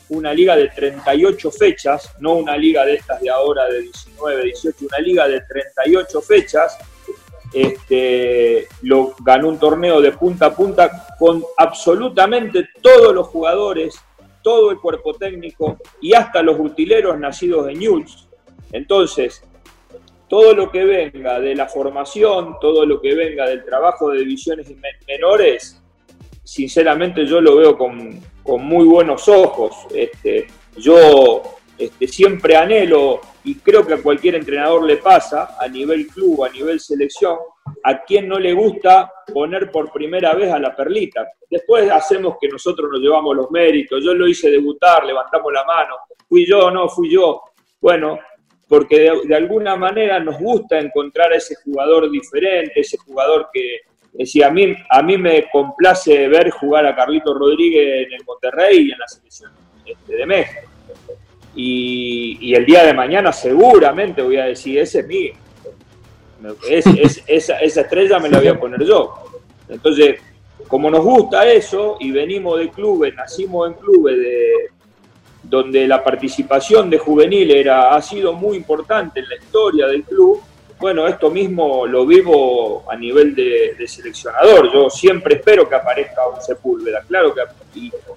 [0.10, 4.86] una liga de 38 fechas, no una liga de estas de ahora de 19, 18,
[4.86, 6.78] una liga de 38 fechas,
[7.54, 14.00] este, lo, ganó un torneo de punta a punta con absolutamente todos los jugadores,
[14.48, 18.30] todo el cuerpo técnico y hasta los utileros nacidos de Newell's.
[18.72, 19.44] Entonces,
[20.30, 24.74] todo lo que venga de la formación, todo lo que venga del trabajo de divisiones
[25.06, 25.84] menores,
[26.46, 29.86] sinceramente yo lo veo con, muy buenos ojos.
[29.94, 31.42] Este, yo
[31.78, 36.50] este, siempre anhelo, y creo que a cualquier entrenador le pasa, a nivel club, a
[36.50, 37.36] nivel selección,
[37.84, 41.28] a quien no le gusta poner por primera vez a la perlita.
[41.50, 44.04] Después hacemos que nosotros nos llevamos los méritos.
[44.04, 45.96] Yo lo hice debutar, levantamos la mano.
[46.28, 47.42] Fui yo, no, fui yo.
[47.80, 48.20] Bueno,
[48.68, 53.82] porque de, alguna manera nos gusta encontrar a ese jugador diferente, ese jugador que,
[54.14, 58.88] decía, a mí, a mí me complace ver jugar a Carlito Rodríguez en el Monterrey
[58.88, 59.52] y en la selección
[59.86, 60.62] este, de México.
[61.56, 65.34] Y, el día de mañana seguramente voy a decir, ese es mío.
[66.69, 69.13] Esa, esa estrella me la voy a poner yo.
[69.69, 70.19] Entonces,
[70.67, 74.52] como nos gusta eso y venimos de clubes, nacimos en clubes de,
[75.43, 80.41] donde la participación de juvenil era, ha sido muy importante en la historia del club,
[80.80, 84.71] bueno, esto mismo lo vivo a nivel de, seleccionador.
[84.71, 87.41] Yo siempre espero que aparezca un Sepúlveda, claro que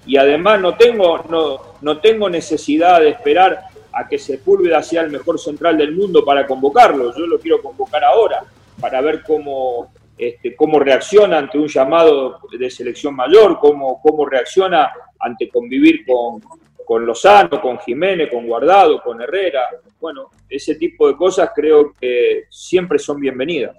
[0.07, 5.11] y, además no tengo, no, no tengo necesidad de esperar a que Sepúlveda sea el
[5.11, 7.15] mejor central del mundo para convocarlo.
[7.17, 8.45] Yo lo quiero convocar ahora
[8.81, 14.91] para ver cómo, este, cómo reacciona ante un llamado de selección mayor, cómo, cómo reacciona
[15.19, 16.41] ante convivir con,
[16.85, 19.69] con Lozano, con Jiménez, con Guardado, con Herrera.
[20.01, 23.77] Bueno, ese tipo de cosas creo que siempre son bienvenidas.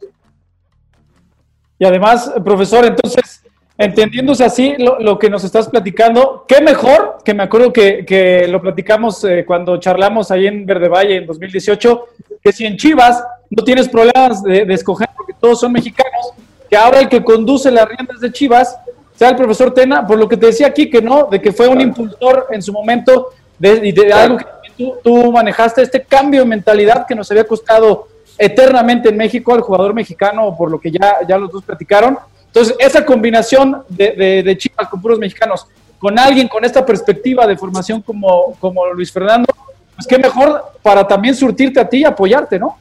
[1.78, 3.44] Y además, profesor, entonces,
[3.84, 9.24] entendiéndose así lo, que nos estás platicando, qué mejor, que me acuerdo que, lo platicamos
[9.24, 12.06] eh, cuando charlamos ahí en Verde Valle en 2018,
[12.44, 16.32] que si en Chivas no tienes problemas de, de escoger porque todos son mexicanos,
[16.70, 18.78] que ahora el que conduce las riendas de Chivas
[19.16, 21.68] sea el profesor Tena, por lo que te decía aquí, que no, de que fue
[21.68, 27.06] un impulsor en su momento de, de algo que tú, manejaste, este cambio de mentalidad
[27.06, 31.38] que nos había costado eternamente en México al jugador mexicano, por lo que ya, ya
[31.38, 32.18] los dos platicaron.
[32.54, 35.66] Entonces, esa combinación de, de, Chivas con puros mexicanos,
[35.98, 39.48] con alguien con esta perspectiva de formación como, como Luis Fernando,
[39.96, 42.78] pues qué mejor para también surtirte a ti y apoyarte, ¿no?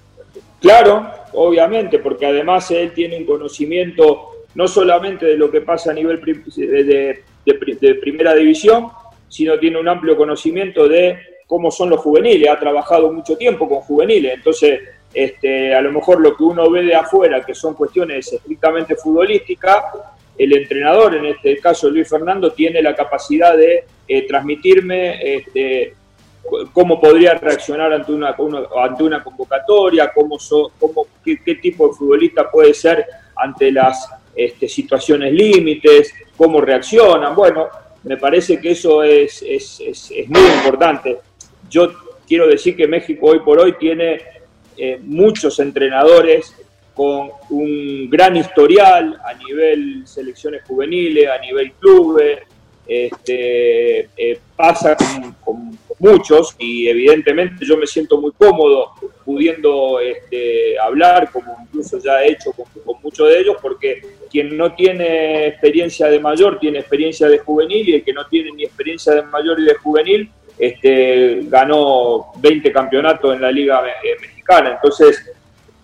[0.61, 5.95] Claro, obviamente, porque además él tiene un conocimiento no solamente de lo que pasa a
[5.95, 7.23] nivel de,
[8.01, 8.89] primera división,
[9.29, 13.79] sino tiene un amplio conocimiento de cómo son los juveniles, ha trabajado mucho tiempo con
[13.81, 14.81] juveniles, entonces
[15.13, 19.85] este, a lo mejor lo que uno ve de afuera, que son cuestiones estrictamente futbolísticas,
[20.39, 25.95] el entrenador, en este caso Luis Fernando, tiene la capacidad de eh, transmitirme este,
[26.73, 28.35] cómo podría reaccionar ante una,
[28.83, 30.39] ante una convocatoria, cómo,
[31.25, 33.05] qué, tipo de futbolista puede ser
[33.37, 37.35] ante las este, situaciones límites, cómo reaccionan.
[37.35, 37.69] Bueno,
[38.03, 39.45] me parece que eso es,
[40.27, 41.19] muy importante.
[41.69, 41.93] Yo
[42.27, 44.21] quiero decir que México hoy por hoy tiene
[44.77, 46.55] eh, muchos entrenadores
[46.95, 52.41] con un gran historial a nivel selecciones juveniles, a nivel clubes,
[52.87, 54.97] este, eh, pasa
[55.45, 62.23] con, muchos y evidentemente yo me siento muy cómodo pudiendo este, hablar, como incluso ya
[62.25, 62.67] he hecho con,
[63.03, 67.95] muchos de ellos, porque quien no tiene experiencia de mayor tiene experiencia de juvenil y
[67.97, 73.35] el que no tiene ni experiencia de mayor y de juvenil este, ganó 20 campeonatos
[73.35, 74.73] en la Liga eh, Mexicana.
[74.73, 75.25] Entonces,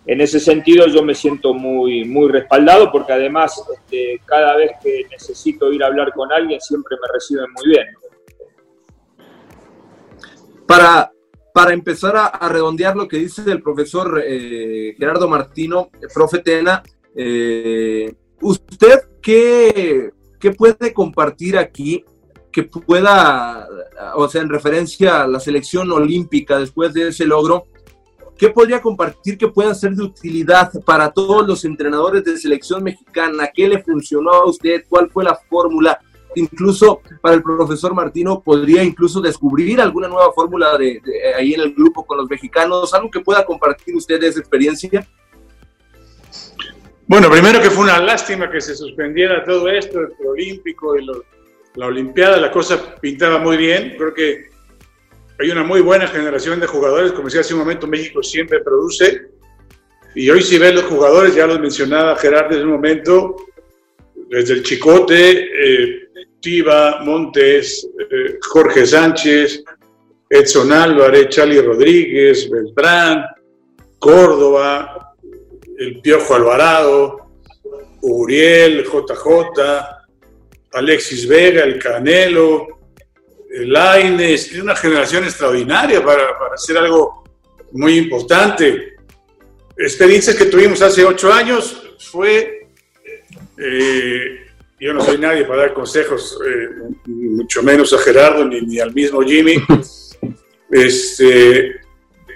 [0.04, 5.06] en ese sentido yo me siento muy, muy respaldado porque además este, cada vez que
[5.10, 7.86] necesito ir a hablar con alguien siempre me reciben muy bien.
[10.66, 11.10] Para,
[11.54, 16.08] para empezar a, redondear lo que dice el profesor eh, Gerardo Martino, el
[17.14, 22.04] eh, ¿usted qué, qué puede compartir aquí
[22.56, 23.68] que pueda,
[24.14, 27.66] o sea, en referencia a la selección olímpica después de ese logro,
[28.38, 33.48] ¿Qué podría compartir que pueda ser de utilidad para todos los entrenadores de selección mexicana?
[33.54, 34.84] ¿Qué le funcionó a usted?
[34.90, 35.98] ¿Cuál fue la fórmula?
[36.34, 41.00] Incluso para el profesor Martino podría incluso descubrir alguna nueva fórmula de,
[41.34, 45.08] ahí en el grupo con los mexicanos, algo que pueda compartir usted de esa experiencia.
[47.06, 51.06] Bueno, primero que fue una lástima que se suspendiera todo esto, el olímpico y
[51.76, 54.48] la Olimpiada, la cosa pintaba muy bien, creo que
[55.38, 59.28] hay una muy buena generación de jugadores, como decía hace un momento, México siempre produce.
[60.14, 63.36] Y hoy si ven los jugadores, ya los mencionaba Gerardo en un momento,
[64.30, 66.08] desde el Chicote, eh,
[66.40, 69.62] Tiva, Montes, eh, Jorge Sánchez,
[70.30, 73.24] Edson Álvarez, Charlie Rodríguez, Beltrán,
[73.98, 75.14] Córdoba,
[75.78, 77.30] el Piojo Alvarado,
[78.00, 79.95] Uriel, JJ,
[80.72, 82.76] Alexis Vega, el Canelo,
[83.50, 87.24] Laines, es una generación extraordinaria para, para, hacer algo
[87.72, 88.96] muy importante.
[89.76, 92.68] Experiencias que tuvimos hace ocho años fue,
[93.58, 94.46] eh,
[94.78, 96.68] yo no soy nadie para dar consejos, eh,
[97.06, 99.56] mucho menos a Gerardo ni, ni al mismo Jimmy,
[100.70, 101.80] este,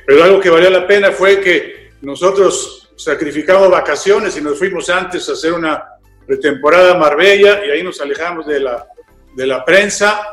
[0.06, 5.28] pero algo que valió la pena fue que nosotros sacrificamos vacaciones y nos fuimos antes
[5.28, 5.82] a hacer una
[6.26, 8.86] pretemporada Marbella y ahí nos alejamos de la,
[9.34, 10.26] de la prensa.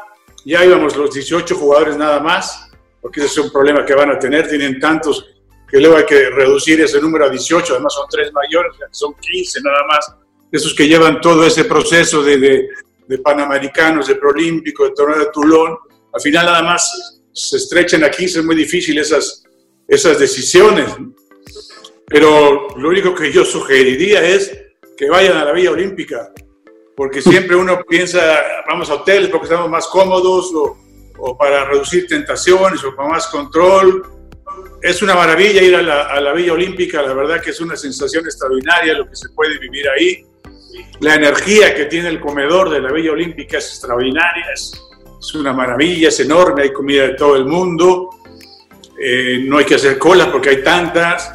[0.45, 2.69] Ya íbamos los 18 jugadores nada más,
[3.01, 5.33] porque ese es un problema que van a tener, tienen tantos
[5.69, 9.59] que luego hay que reducir ese número a 18, además son tres mayores, son 15
[9.61, 10.15] nada más,
[10.49, 12.69] esos que llevan todo ese proceso de, de,
[13.05, 15.77] de Panamericanos, de Prolímpico, de Torneo de Tulón,
[16.13, 19.43] al final nada más se estrechan a 15, es muy difícil esas,
[19.87, 20.89] esas decisiones.
[22.07, 24.51] Pero lo único que yo sugeriría es
[24.97, 26.31] que vayan a la Villa Olímpica,
[26.95, 28.19] porque siempre uno piensa,
[28.67, 34.03] vamos a hoteles porque estamos más cómodos o, para reducir tentaciones o para más control.
[34.81, 38.93] Es una maravilla ir a la, Villa Olímpica, la verdad que es una sensación extraordinaria
[38.93, 40.25] lo que se puede vivir ahí.
[40.99, 44.71] La energía que tiene el comedor de la Villa Olímpica es extraordinaria, es,
[45.19, 48.09] es una maravilla, es enorme, hay comida de todo el mundo,
[48.99, 51.31] eh, no hay que hacer colas porque hay tantas,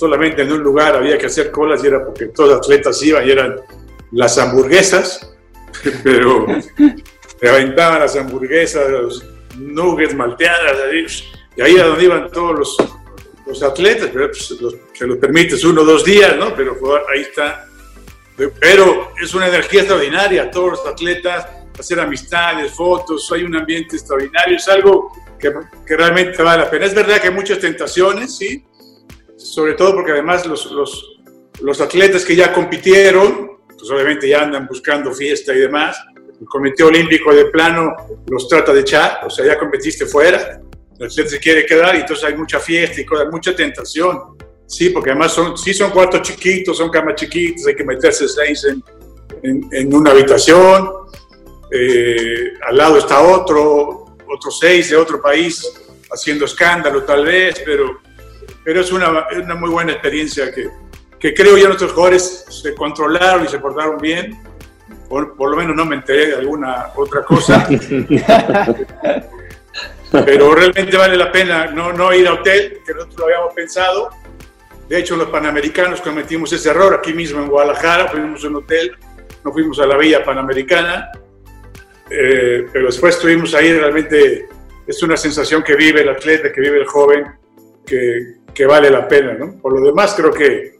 [0.00, 3.26] solamente en un lugar había que hacer colas y era porque todos los atletas iban
[3.26, 3.56] y eran
[4.12, 5.34] las hamburguesas,
[6.02, 6.46] pero
[7.40, 9.24] le aventaban las hamburguesas, los
[9.58, 11.22] nuggets malteadas,
[11.54, 12.76] y ahí era donde iban todos los,
[13.46, 16.54] los atletas, pero pues, los, se los permites uno o dos días, ¿no?
[16.54, 16.78] Pero
[17.12, 17.66] ahí está.
[18.58, 21.46] Pero es una energía extraordinaria, todos los atletas,
[21.78, 25.52] hacer amistades, fotos, hay un ambiente extraordinario, es algo que,
[25.86, 26.86] que realmente vale la pena.
[26.86, 28.64] Es verdad que hay muchas tentaciones, sí,
[29.42, 30.70] sobre todo porque además los,
[31.60, 35.96] los, atletas que ya compitieron, pues obviamente ya andan buscando fiesta y demás,
[36.40, 37.94] el Comité Olímpico de plano
[38.28, 40.60] los trata de echar, o sea, ya competiste fuera,
[40.98, 44.36] el atleta se quiere quedar y entonces hay mucha fiesta y mucha tentación.
[44.66, 48.64] Sí, porque además son, sí son cuartos chiquitos, son camas chiquitas, hay que meterse seis
[48.64, 48.84] en,
[49.42, 50.90] en, en una habitación,
[51.72, 55.72] eh, al lado está otro, otros seis de otro país
[56.12, 58.00] haciendo escándalo tal vez, pero,
[58.70, 60.70] pero es una, una muy buena experiencia que,
[61.18, 64.40] que creo ya nuestros jugadores se controlaron y se portaron bien.
[65.08, 67.66] Por, por, lo menos no me enteré de alguna otra cosa.
[70.12, 74.10] Pero realmente vale la pena no, no ir a hotel, que nosotros lo habíamos pensado.
[74.88, 78.92] De hecho, los panamericanos cometimos ese error aquí mismo en Guadalajara, fuimos a un hotel,
[79.44, 81.10] no fuimos a la Villa Panamericana,
[82.08, 84.48] eh, pero después estuvimos ahí, realmente
[84.86, 87.40] es una sensación que vive el atleta, que vive el joven,
[87.84, 89.34] que, que vale la pena.
[89.34, 89.60] ¿no?
[89.60, 90.78] Por lo demás, creo que,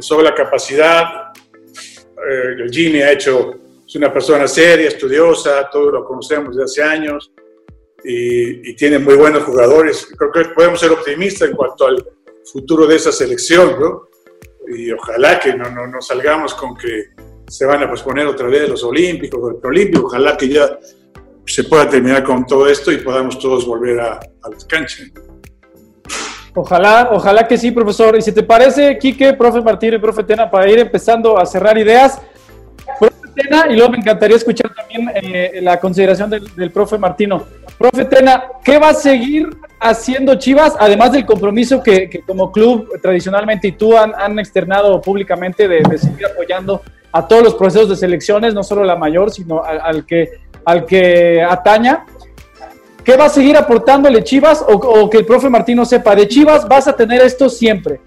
[0.00, 3.54] sobre la capacidad, eh, el Gini ha hecho,
[3.86, 7.32] es una persona seria, estudiosa, todos lo conocemos de hace años
[8.04, 10.08] y, y, tiene muy buenos jugadores.
[10.16, 12.04] Creo que podemos ser optimistas en cuanto al
[12.44, 14.08] futuro de esa selección, ¿no?
[14.68, 17.06] Y ojalá que no, no, no salgamos con que
[17.48, 20.78] se van a posponer otra vez los Olímpicos, los Olímpicos, ojalá que ya
[21.46, 25.10] se pueda terminar con todo esto y podamos todos volver a, a las canchas.
[26.54, 28.16] Ojalá, ojalá que sí, profesor.
[28.16, 32.20] Y si te parece, Quique, profe Martínez, profe Tena, para ir empezando a cerrar ideas,
[32.98, 37.44] profe Tena, y luego me encantaría escuchar también eh, la consideración del, del, profe Martino.
[37.78, 39.48] Profe Tena, ¿qué va a seguir
[39.80, 45.98] haciendo Chivas, además del compromiso que, como club tradicionalmente y tú han, externado públicamente de,
[45.98, 46.82] seguir apoyando
[47.12, 51.42] a todos los procesos de selecciones, no solo la mayor, sino al que, al que
[51.42, 52.04] ataña?
[53.08, 56.14] ¿Qué va a seguir aportándole Chivas o, que el profe Martino sepa?
[56.14, 58.02] De Chivas vas a tener esto siempre.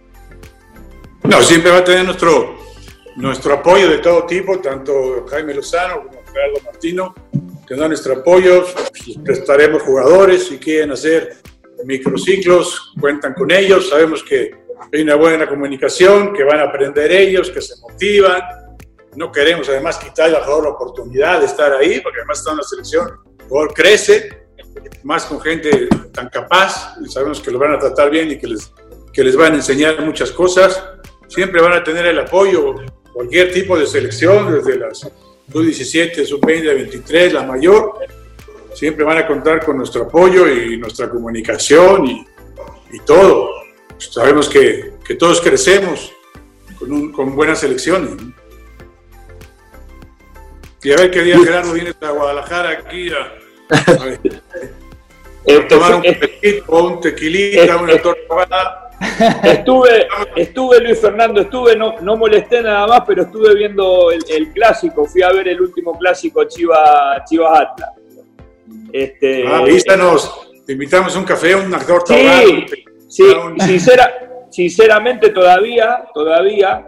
[1.24, 2.56] No, siempre va a tener nuestro,
[3.16, 7.16] nuestro apoyo de todo tipo, tanto Jaime Lozano como Gerardo Martino,
[7.68, 8.64] que dan nuestro apoyo.
[9.26, 11.38] Prestaremos jugadores si quieren hacer
[11.84, 13.90] microciclos, cuentan con ellos.
[13.90, 14.52] Sabemos que
[14.94, 18.40] hay una buena comunicación, que van a aprender ellos, que se motivan.
[19.16, 22.58] No queremos además quitarle al jugador la oportunidad de estar ahí, porque además está en
[22.58, 23.10] la selección.
[23.40, 24.41] El jugador crece,
[25.04, 28.72] más con gente tan capaz, sabemos que lo van a tratar bien y que les,
[29.14, 30.84] que les van a enseñar muchas cosas.
[31.28, 32.76] Siempre van a tener el apoyo,
[33.14, 37.94] cualquier tipo de selección, desde las sub-17, sub-20, 23, la mayor,
[38.74, 42.28] siempre van a contar con nuestro apoyo y nuestra comunicación y,
[42.92, 43.50] y todo.
[43.98, 46.12] Sabemos que, que, todos crecemos
[46.80, 48.12] con, un, con buenas selecciones.
[50.84, 53.41] Y a ver qué día Gerardo viene a Guadalajara aquí a
[55.70, 58.92] tomar un cafecito, un tequilita, una torta.
[59.44, 64.52] Estuve, estuve, Luis Fernando, estuve, no, no molesté nada más, pero estuve viendo el, el
[64.52, 67.90] clásico, fui a ver el último clásico Chivas Chivas Atlas.
[68.94, 72.66] Este, ah, avísanos, te invitamos a un café, un actor Sí,
[73.08, 73.24] sí
[73.60, 76.86] sincera, sinceramente todavía, todavía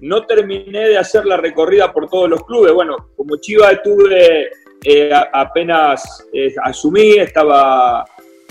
[0.00, 2.72] no terminé de hacer la recorrida por todos los clubes.
[2.72, 4.50] Bueno, como Chivas estuve
[4.84, 8.04] eh, apenas eh, asumí, estaba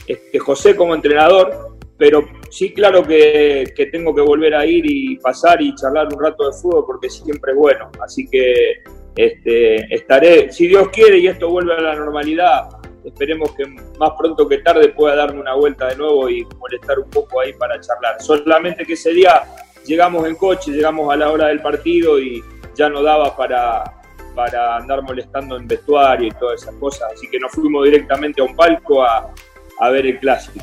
[0.07, 5.61] este, José como entrenador, pero sí claro que, tengo que volver a ir y pasar
[5.61, 7.91] y charlar un rato de fútbol porque siempre es bueno.
[8.01, 8.83] Así que
[9.15, 12.69] este, estaré, si Dios quiere y esto vuelve a la normalidad,
[13.03, 17.09] esperemos que más pronto que tarde pueda darme una vuelta de nuevo y molestar un
[17.09, 18.21] poco ahí para charlar.
[18.21, 19.43] Solamente que ese día
[19.85, 22.43] llegamos en coche, llegamos a la hora del partido y
[22.75, 23.98] ya no daba para,
[24.35, 28.45] para andar molestando en vestuario y todas esas cosas, así que nos fuimos directamente a
[28.45, 29.31] un palco a,
[29.79, 30.59] a ver el clásico.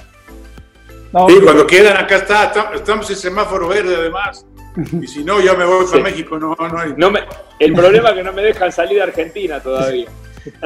[1.29, 4.47] sí, cuando quieran, acá está, estamos en semáforo verde además.
[5.03, 6.39] Y si no, ya me voy para México.
[6.39, 6.93] No, no, hay...
[6.97, 7.21] no me,
[7.59, 10.07] el problema es que no me dejan salir de Argentina todavía.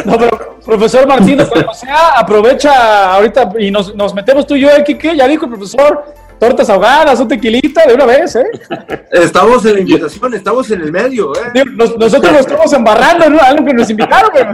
[0.04, 4.68] No, pero profesor Martínez, o sea, aprovecha ahorita y nos, nos metemos tú y yo,
[4.68, 5.16] ¿eh, Kike?
[5.16, 6.04] Ya dijo el profesor,
[6.40, 8.44] tortas ahogadas, un tequilita de una vez, ¿eh?
[9.12, 11.64] Estamos en la invitación, estamos en el medio, ¿eh?
[11.76, 13.40] nosotros nos estamos embarrando, ¿no?
[13.40, 14.52] Algo que nos invitaron, pero...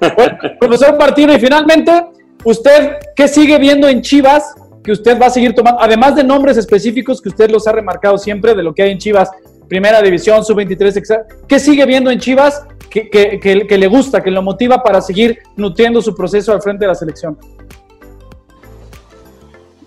[0.16, 2.06] bueno, profesor Martínez, y finalmente,
[2.42, 6.56] ¿usted qué sigue viendo en Chivas que usted va a seguir tomando, además de nombres
[6.56, 9.30] específicos que usted los ha remarcado siempre de lo que hay en Chivas,
[9.68, 14.82] Primera División, Sub-23, ¿qué sigue viendo en Chivas que, que, le gusta, que lo motiva
[14.82, 17.38] para seguir nutriendo su proceso al frente de la selección?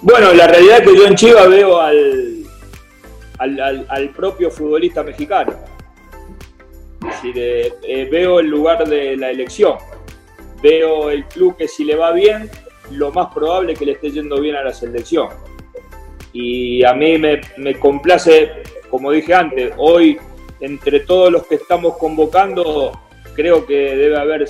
[0.05, 2.45] Bueno, la realidad es que yo en Chivas veo al,
[3.39, 5.55] al, al, propio futbolista mexicano.
[7.01, 7.33] Es decir,
[7.81, 9.77] eh, veo el lugar de la elección.
[10.61, 12.51] Veo el club que si le va bien,
[12.91, 15.29] lo más probable es que le esté yendo bien a la selección.
[16.33, 18.51] Y a mí me, me complace,
[18.91, 20.19] como dije antes, hoy
[20.59, 22.91] entre todos los que estamos convocando,
[23.35, 24.47] creo que debe haber,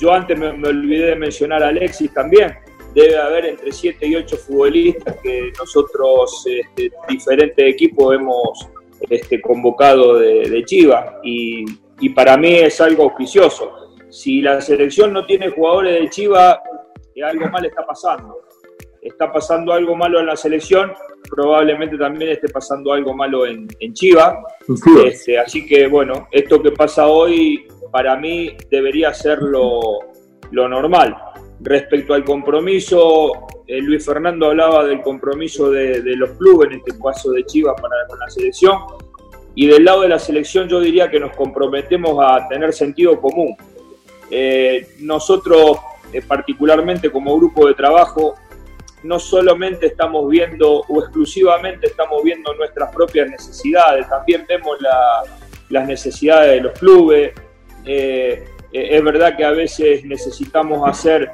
[0.00, 2.56] yo antes me, olvidé de mencionar a Alexis también,
[2.94, 8.68] debe haber entre 7 y 8 futbolistas que nosotros, este, diferentes equipos, hemos
[9.08, 11.64] este, convocado de, de Chivas y,
[12.00, 13.96] y, para mí es algo auspicioso.
[14.10, 16.58] Si la selección no tiene jugadores de Chivas,
[17.22, 18.42] algo mal está pasando.
[19.02, 20.92] Está pasando algo malo en la selección,
[21.30, 24.42] probablemente también esté pasando algo malo en, en Chiva.
[25.06, 29.80] Este, así que bueno, esto que pasa hoy para mí debería ser lo,
[30.50, 31.16] lo normal.
[31.62, 37.32] Respecto al compromiso, eh, Luis Fernando hablaba del compromiso de, los clubes, en este caso
[37.32, 38.78] de Chivas para con la selección.
[39.54, 43.54] Y del lado de la selección yo diría que nos comprometemos a tener sentido común.
[44.30, 45.78] Eh, nosotros
[46.14, 48.36] eh, particularmente como grupo de trabajo,
[49.02, 54.78] no solamente estamos viendo o exclusivamente estamos viendo nuestras propias necesidades, también vemos
[55.68, 57.32] las necesidades de los clubes.
[57.84, 61.30] Es verdad que a veces necesitamos hacer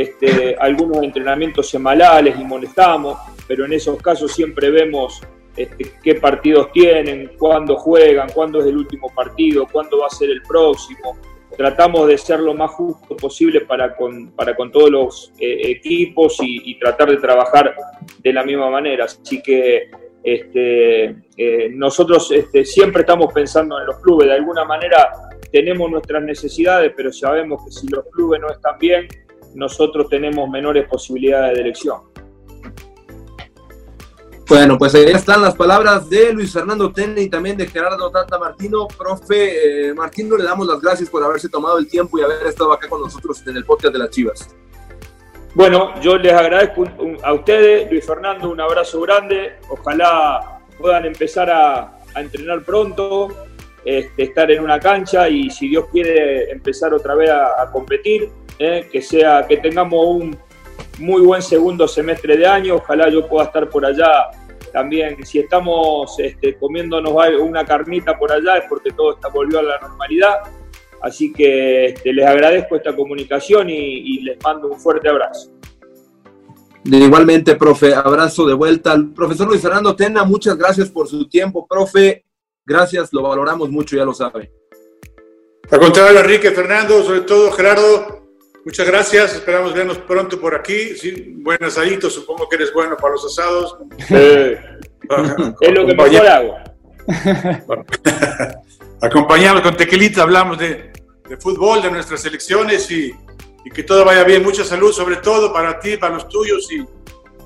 [0.00, 5.22] este, algunos entrenamientos semanales y molestamos, pero en esos casos siempre vemos
[5.56, 10.30] este, qué partidos tienen, cuándo juegan, cuándo es el último partido, cuándo va a ser
[10.30, 11.16] el próximo
[11.56, 16.36] tratamos de ser lo más justo posible para con, para con todos los eh, equipos
[16.42, 17.74] y, tratar de trabajar
[18.18, 19.06] de la misma manera.
[19.06, 19.90] Así que
[20.22, 25.10] este, eh, nosotros este, siempre estamos pensando en los clubes, de alguna manera
[25.50, 29.08] tenemos nuestras necesidades, pero sabemos que si los clubes no están bien,
[29.56, 32.00] nosotros tenemos menores posibilidades de elección.
[34.48, 38.38] Bueno, pues ahí están las palabras de Luis Fernando Tene y también de Gerardo Tata
[38.38, 38.86] Martino.
[38.86, 42.72] Profe eh, Martino, le damos las gracias por haberse tomado el tiempo y haber estado
[42.72, 44.54] acá con nosotros en el podcast de las Chivas.
[45.56, 46.84] Bueno, yo les agradezco
[47.24, 49.54] a ustedes, Luis Fernando, un abrazo grande.
[49.70, 53.28] Ojalá puedan empezar a, entrenar pronto,
[53.84, 58.28] este, estar en una cancha y si Dios quiere empezar otra vez a, competir,
[58.58, 60.38] eh, que sea que tengamos un
[60.98, 62.76] muy buen segundo semestre de año.
[62.76, 64.30] Ojalá yo pueda estar por allá
[64.72, 65.24] también.
[65.24, 69.78] Si estamos este, comiéndonos una carnita por allá es porque todo está volvió a la
[69.80, 70.40] normalidad.
[71.02, 75.52] Así que este, les agradezco esta comunicación y, les mando un fuerte abrazo.
[76.84, 78.92] Igualmente, profe, abrazo de vuelta.
[78.92, 82.24] al profesor Luis Fernando Tena, muchas gracias por su tiempo, profe.
[82.64, 84.50] Gracias, lo valoramos mucho, ya lo sabe.
[85.70, 88.15] Al contrario, Enrique, Fernando, sobre todo Gerardo,
[88.66, 90.96] Muchas gracias, esperamos vernos pronto por aquí.
[90.96, 93.76] Sí, buen asadito, supongo que eres bueno para los asados.
[94.08, 96.56] es lo que mejor hago.
[99.00, 100.90] Acompañados con tequilita, hablamos de,
[101.38, 103.14] fútbol, de nuestras selecciones y,
[103.72, 104.42] que todo vaya bien.
[104.42, 106.84] Mucha salud, sobre todo para ti, para los tuyos y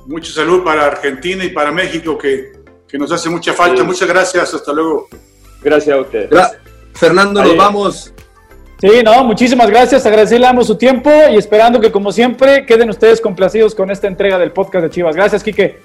[0.06, 2.52] mucha salud para Argentina y para México, que,
[2.94, 3.84] nos hace mucha falta.
[3.84, 5.06] Muchas gracias, hasta luego.
[5.60, 6.30] Gracias a ustedes.
[6.94, 8.14] Fernando, nos vamos.
[8.80, 10.06] Sí, no, muchísimas gracias.
[10.06, 14.06] Agradecerle a ambos su tiempo y esperando que, como siempre, queden ustedes complacidos con esta
[14.06, 15.14] entrega del podcast de Chivas.
[15.14, 15.82] Gracias, Quique.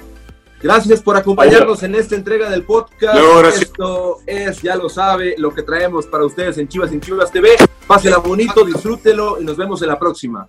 [0.63, 3.61] Gracias por acompañarnos en esta entrega del podcast.
[3.61, 7.49] Esto es, ya lo sabe, lo que traemos para ustedes en Chivas en Chivas TV.
[7.85, 10.47] Pásenla bonito, disfrútelo y nos vemos en la próxima.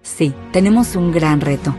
[0.00, 1.74] Sí, tenemos un gran reto,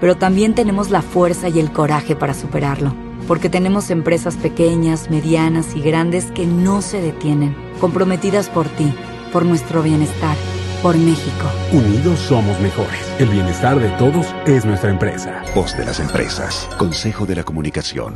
[0.00, 2.94] pero también tenemos la fuerza y el coraje para superarlo,
[3.28, 8.92] porque tenemos empresas pequeñas, medianas y grandes que no se detienen, comprometidas por ti
[9.28, 10.36] por nuestro bienestar
[10.82, 11.46] por México.
[11.72, 13.12] Unidos somos mejores.
[13.18, 15.42] El bienestar de todos es nuestra empresa.
[15.54, 16.68] Voz de las empresas.
[16.78, 18.14] Consejo de la Comunicación.